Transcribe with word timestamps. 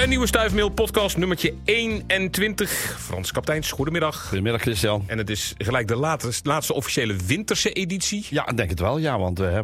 Een 0.00 0.08
nieuwe 0.08 0.26
Stuifmeel 0.26 0.68
podcast 0.68 1.16
nummertje 1.16 1.54
21. 1.64 2.96
Frans 3.00 3.32
Kapteins, 3.32 3.70
goedemiddag. 3.70 4.26
Goedemiddag 4.26 4.60
Christian. 4.60 5.04
En 5.06 5.18
het 5.18 5.30
is 5.30 5.54
gelijk 5.58 5.88
de 5.88 5.96
laatste, 5.96 6.48
laatste 6.48 6.74
officiële 6.74 7.16
winterse 7.26 7.72
editie. 7.72 8.26
Ja, 8.30 8.48
ik 8.48 8.56
denk 8.56 8.70
het 8.70 8.80
wel, 8.80 8.98
ja, 8.98 9.18
want 9.18 9.40
uh, 9.40 9.58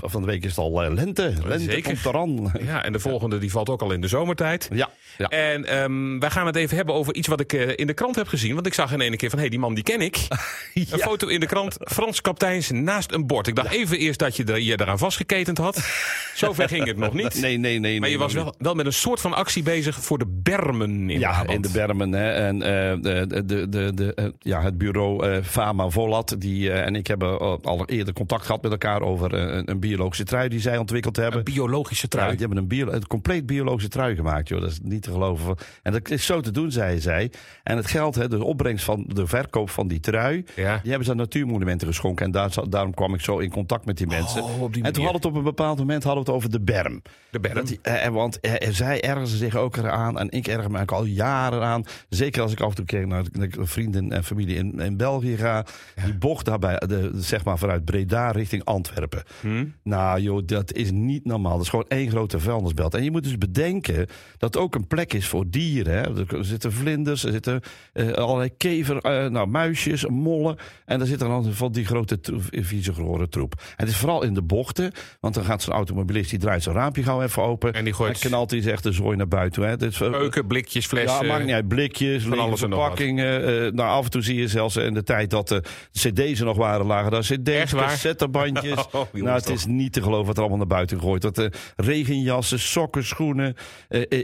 van 0.00 0.20
de 0.20 0.26
week 0.26 0.44
is 0.44 0.50
het 0.50 0.58
al 0.58 0.84
uh, 0.84 0.92
lente. 0.94 1.32
Lente 1.44 1.64
Zeker. 1.64 1.82
komt 1.82 2.04
eraan. 2.04 2.52
Ja, 2.64 2.84
en 2.84 2.92
de 2.92 2.98
volgende 2.98 3.38
die 3.38 3.50
valt 3.50 3.68
ook 3.68 3.82
al 3.82 3.92
in 3.92 4.00
de 4.00 4.08
zomertijd. 4.08 4.68
Ja. 4.72 4.90
ja. 5.18 5.28
En 5.28 5.82
um, 5.82 6.20
wij 6.20 6.30
gaan 6.30 6.46
het 6.46 6.56
even 6.56 6.76
hebben 6.76 6.94
over 6.94 7.14
iets 7.14 7.28
wat 7.28 7.40
ik 7.40 7.52
uh, 7.52 7.72
in 7.76 7.86
de 7.86 7.94
krant 7.94 8.16
heb 8.16 8.28
gezien. 8.28 8.54
Want 8.54 8.66
ik 8.66 8.74
zag 8.74 8.92
in 8.92 9.00
ene 9.00 9.16
keer 9.16 9.30
van, 9.30 9.38
hé, 9.38 9.44
hey, 9.44 9.50
die 9.50 9.60
man 9.60 9.74
die 9.74 9.84
ken 9.84 10.00
ik. 10.00 10.16
ja. 10.74 10.84
Een 10.90 10.98
foto 10.98 11.26
in 11.26 11.40
de 11.40 11.46
krant, 11.46 11.76
Frans 11.80 12.20
Kapteins 12.20 12.70
naast 12.70 13.12
een 13.12 13.26
bord. 13.26 13.46
Ik 13.46 13.54
dacht 13.54 13.72
ja. 13.72 13.78
even 13.78 13.98
eerst 13.98 14.18
dat 14.18 14.36
je 14.36 14.44
er, 14.44 14.60
je 14.60 14.80
eraan 14.80 14.98
vastgeketend 14.98 15.58
had. 15.58 15.76
Zover 16.34 16.68
ging 16.68 16.86
het 16.86 16.96
nog 16.96 17.12
niet. 17.12 17.40
Nee, 17.40 17.56
nee, 17.56 17.78
nee. 17.78 18.00
Maar 18.00 18.08
je 18.08 18.16
nee, 18.16 18.24
was 18.24 18.32
wel, 18.32 18.54
wel 18.58 18.74
met 18.74 18.86
een 18.86 18.92
soort 18.92 19.20
van 19.20 19.34
actie 19.34 19.62
bezig 19.62 19.74
voor 19.82 20.18
de 20.18 20.26
bermen 20.28 21.10
in 21.10 21.18
Ja, 21.18 21.46
in 21.46 21.60
de 21.60 21.70
bermen. 21.72 22.12
Hè. 22.12 22.32
En 22.32 22.56
uh, 22.56 22.62
de, 22.62 23.42
de, 23.44 23.68
de, 23.68 23.94
de, 23.94 24.12
uh, 24.20 24.26
ja, 24.38 24.62
het 24.62 24.78
bureau 24.78 25.26
uh, 25.26 25.42
Fama 25.42 25.88
Volat 25.88 26.34
die, 26.38 26.72
en 26.72 26.94
ik 26.94 27.06
hebben 27.06 27.38
al 27.62 27.86
eerder 27.86 28.14
contact 28.14 28.46
gehad 28.46 28.62
met 28.62 28.70
elkaar 28.70 29.02
over 29.02 29.34
een, 29.34 29.70
een, 29.70 29.80
biologische 29.80 30.24
trui 30.24 30.48
die 30.48 30.60
zij 30.60 30.78
ontwikkeld 30.78 31.16
hebben. 31.16 31.38
Een 31.38 31.44
biologische 31.44 32.08
trui? 32.08 32.26
Ja, 32.26 32.32
die 32.32 32.40
hebben 32.40 32.58
een, 32.58 32.68
bio, 32.68 32.88
een 32.88 33.06
compleet 33.06 33.46
biologische 33.46 33.88
trui 33.88 34.16
gemaakt. 34.16 34.48
Joh. 34.48 34.60
Dat 34.60 34.70
is 34.70 34.80
niet 34.82 35.02
te 35.02 35.10
geloven. 35.10 35.56
En 35.82 35.92
dat 35.92 36.10
is 36.10 36.26
zo 36.26 36.40
te 36.40 36.50
doen, 36.50 36.70
zei 36.70 37.00
zij. 37.00 37.30
En 37.62 37.76
het 37.76 37.86
geld, 37.86 38.14
hè, 38.14 38.28
de 38.28 38.44
opbrengst 38.44 38.84
van 38.84 39.04
de 39.08 39.26
verkoop 39.26 39.70
van 39.70 39.88
die 39.88 40.00
trui, 40.00 40.44
ja. 40.56 40.78
die 40.78 40.88
hebben 40.88 41.04
ze 41.04 41.10
aan 41.10 41.16
natuurmonumenten 41.16 41.86
geschonken. 41.86 42.24
En 42.24 42.30
daar, 42.30 42.54
daarom 42.68 42.94
kwam 42.94 43.14
ik 43.14 43.20
zo 43.20 43.38
in 43.38 43.50
contact 43.50 43.86
met 43.86 43.96
die 43.96 44.06
mensen. 44.06 44.42
Oh, 44.42 44.72
die 44.72 44.82
en 44.82 44.92
toen 44.92 45.04
hadden 45.04 45.22
we 45.22 45.26
het 45.28 45.36
op 45.36 45.44
een 45.44 45.54
bepaald 45.56 45.78
moment 45.78 46.04
hadden 46.04 46.24
we 46.24 46.30
het 46.30 46.38
over 46.38 46.50
de 46.50 46.60
berm. 46.60 47.02
De 47.30 47.40
berm? 47.40 47.64
Die, 47.64 47.78
eh, 47.82 48.08
want 48.08 48.40
eh, 48.40 48.70
zij 48.70 49.02
ergen 49.02 49.26
ze 49.26 49.36
zich 49.36 49.56
ook 49.56 49.65
eraan 49.74 50.18
en 50.18 50.30
ik 50.30 50.46
erger 50.46 50.70
me 50.70 50.80
ook 50.80 50.92
al 50.92 51.04
jaren 51.04 51.62
aan. 51.62 51.84
Zeker 52.08 52.42
als 52.42 52.52
ik 52.52 52.60
af 52.60 52.68
en 52.68 52.74
toe 52.74 52.84
kijk 52.84 53.06
naar, 53.06 53.24
naar 53.32 53.48
vrienden 53.52 54.12
en 54.12 54.24
familie 54.24 54.56
in, 54.56 54.80
in 54.80 54.96
België 54.96 55.36
ga. 55.36 55.64
Ja. 55.96 56.04
Die 56.04 56.14
bocht 56.14 56.44
daarbij, 56.44 56.78
de, 56.86 57.10
zeg 57.14 57.44
maar 57.44 57.58
vanuit 57.58 57.84
Breda 57.84 58.30
richting 58.30 58.64
Antwerpen. 58.64 59.22
Hm? 59.40 59.64
Nou 59.82 60.20
joh, 60.20 60.42
dat 60.46 60.72
is 60.72 60.90
niet 60.90 61.24
normaal. 61.24 61.52
Dat 61.52 61.62
is 61.62 61.68
gewoon 61.68 61.88
één 61.88 62.10
grote 62.10 62.40
vuilnisbelt. 62.40 62.94
En 62.94 63.04
je 63.04 63.10
moet 63.10 63.24
dus 63.24 63.38
bedenken 63.38 64.06
dat 64.38 64.54
het 64.54 64.56
ook 64.56 64.74
een 64.74 64.86
plek 64.86 65.12
is 65.12 65.26
voor 65.26 65.44
dieren. 65.50 65.92
Hè. 65.92 66.26
Er 66.26 66.44
zitten 66.44 66.72
vlinders, 66.72 67.24
er 67.24 67.32
zitten 67.32 67.60
uh, 67.94 68.12
allerlei 68.12 68.56
kever, 68.56 68.94
uh, 68.94 69.30
nou, 69.30 69.46
muisjes, 69.46 70.06
mollen. 70.06 70.56
En 70.84 70.98
daar 70.98 71.08
zit 71.08 71.18
dan 71.18 71.52
van 71.52 71.72
die 71.72 71.84
grote 71.84 72.18
vieze 72.50 72.94
gehoorde 72.94 73.28
troep. 73.28 73.54
En 73.54 73.74
het 73.76 73.88
is 73.88 73.96
vooral 73.96 74.22
in 74.22 74.34
de 74.34 74.42
bochten. 74.42 74.92
Want 75.20 75.34
dan 75.34 75.44
gaat 75.44 75.62
zo'n 75.62 75.74
automobilist, 75.74 76.30
die 76.30 76.38
draait 76.38 76.62
zijn 76.62 76.74
raampje 76.74 77.02
gauw 77.02 77.22
even 77.22 77.42
open. 77.42 77.72
En 77.72 77.84
die 77.84 77.92
gooit... 77.92 78.22
En 78.22 78.28
knalt 78.28 78.50
hij 78.50 78.60
zegt 78.60 78.82
de 78.82 78.92
zooi 78.92 79.16
naar 79.16 79.28
buiten. 79.28 79.55
Hè. 79.62 79.76
Dit 79.76 79.92
is, 79.92 79.98
Keuken, 79.98 80.46
blikjes, 80.46 80.86
flessen. 80.86 81.26
Ja, 81.26 81.32
maakt 81.32 81.44
niet 81.44 81.54
uit. 81.54 81.68
Blikjes, 81.68 82.22
van 82.22 82.38
alles 82.38 82.62
en 82.62 82.68
verpakkingen. 82.68 83.40
Uh, 83.40 83.72
nou, 83.72 83.90
af 83.90 84.04
en 84.04 84.10
toe 84.10 84.22
zie 84.22 84.36
je 84.36 84.48
zelfs 84.48 84.76
in 84.76 84.94
de 84.94 85.02
tijd 85.02 85.30
dat 85.30 85.48
de 85.48 85.62
cd's 85.92 86.38
er 86.38 86.44
nog 86.44 86.56
waren, 86.56 86.86
lagen 86.86 87.10
daar 87.10 87.20
cd's, 87.20 87.74
cassettebandjes. 87.74 88.86
oh, 88.92 89.02
nou, 89.12 89.36
het 89.36 89.48
is 89.48 89.66
niet 89.66 89.92
te 89.92 90.02
geloven 90.02 90.26
wat 90.26 90.34
er 90.34 90.40
allemaal 90.40 90.58
naar 90.58 90.66
buiten 90.66 91.00
gooit. 91.00 91.22
Dat 91.22 91.38
uh, 91.38 91.46
regenjassen, 91.76 92.58
sokken, 92.58 93.04
schoenen. 93.04 93.56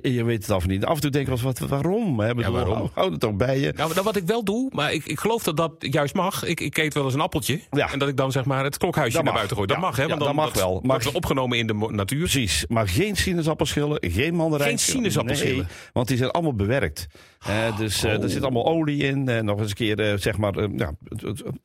Je 0.02 0.22
weet 0.24 0.42
het 0.42 0.50
af 0.50 0.66
niet. 0.66 0.84
Af 0.84 0.94
en 0.94 1.00
toe 1.00 1.10
denk 1.10 1.28
ik 1.28 1.34
wel 1.34 1.42
wat, 1.42 1.58
waarom? 1.58 2.20
Hè? 2.20 2.28
Ja, 2.28 2.50
waarom? 2.50 2.90
Houd 2.94 3.10
het 3.10 3.20
toch 3.20 3.34
bij 3.34 3.60
je. 3.60 3.72
Nou, 3.76 3.92
wat 4.02 4.16
ik 4.16 4.26
wel 4.26 4.44
doe, 4.44 4.70
maar 4.72 4.92
ik, 4.92 5.04
ik 5.04 5.20
geloof 5.20 5.42
dat 5.42 5.56
dat 5.56 5.72
juist 5.78 6.14
mag. 6.14 6.44
Ik, 6.44 6.60
ik 6.60 6.78
eet 6.78 6.94
wel 6.94 7.04
eens 7.04 7.14
een 7.14 7.20
appeltje. 7.20 7.60
Ja. 7.70 7.92
En 7.92 7.98
dat 7.98 8.08
ik 8.08 8.16
dan 8.16 8.32
zeg 8.32 8.44
maar 8.44 8.64
het 8.64 8.76
klokhuisje 8.76 9.16
dat 9.16 9.24
naar 9.24 9.34
buiten 9.34 9.56
gooi. 9.56 9.68
Dat 9.68 9.76
ja. 9.76 9.82
mag, 9.82 9.96
hè? 9.96 10.06
Want 10.06 10.18
dan 10.18 10.36
dat 10.36 10.44
mag 10.44 10.54
wel. 10.54 10.80
Maar 10.82 11.00
wordt 11.02 11.16
opgenomen 11.16 11.58
in 11.58 11.66
de 11.66 11.88
natuur. 11.90 12.18
Precies. 12.18 12.64
Maar 12.68 12.88
geen 12.88 13.16
sinaasappelschillen, 13.16 13.98
geen 14.00 14.34
mandarijn. 14.34 14.68
Geen 14.68 14.78
sinaasappelschillen. 15.12 15.66
Nee, 15.66 15.90
want 15.92 16.08
die 16.08 16.16
zijn 16.16 16.30
allemaal 16.30 16.54
bewerkt. 16.54 17.08
Uh, 17.48 17.76
dus 17.78 18.04
uh, 18.04 18.12
oh. 18.12 18.22
er 18.22 18.30
zit 18.30 18.42
allemaal 18.42 18.66
olie 18.66 19.02
in. 19.02 19.28
En 19.28 19.44
nog 19.44 19.58
eens 19.58 19.68
een 19.68 19.76
keer, 19.76 20.18
zeg 20.18 20.38
maar, 20.38 20.54
ja, 20.76 20.92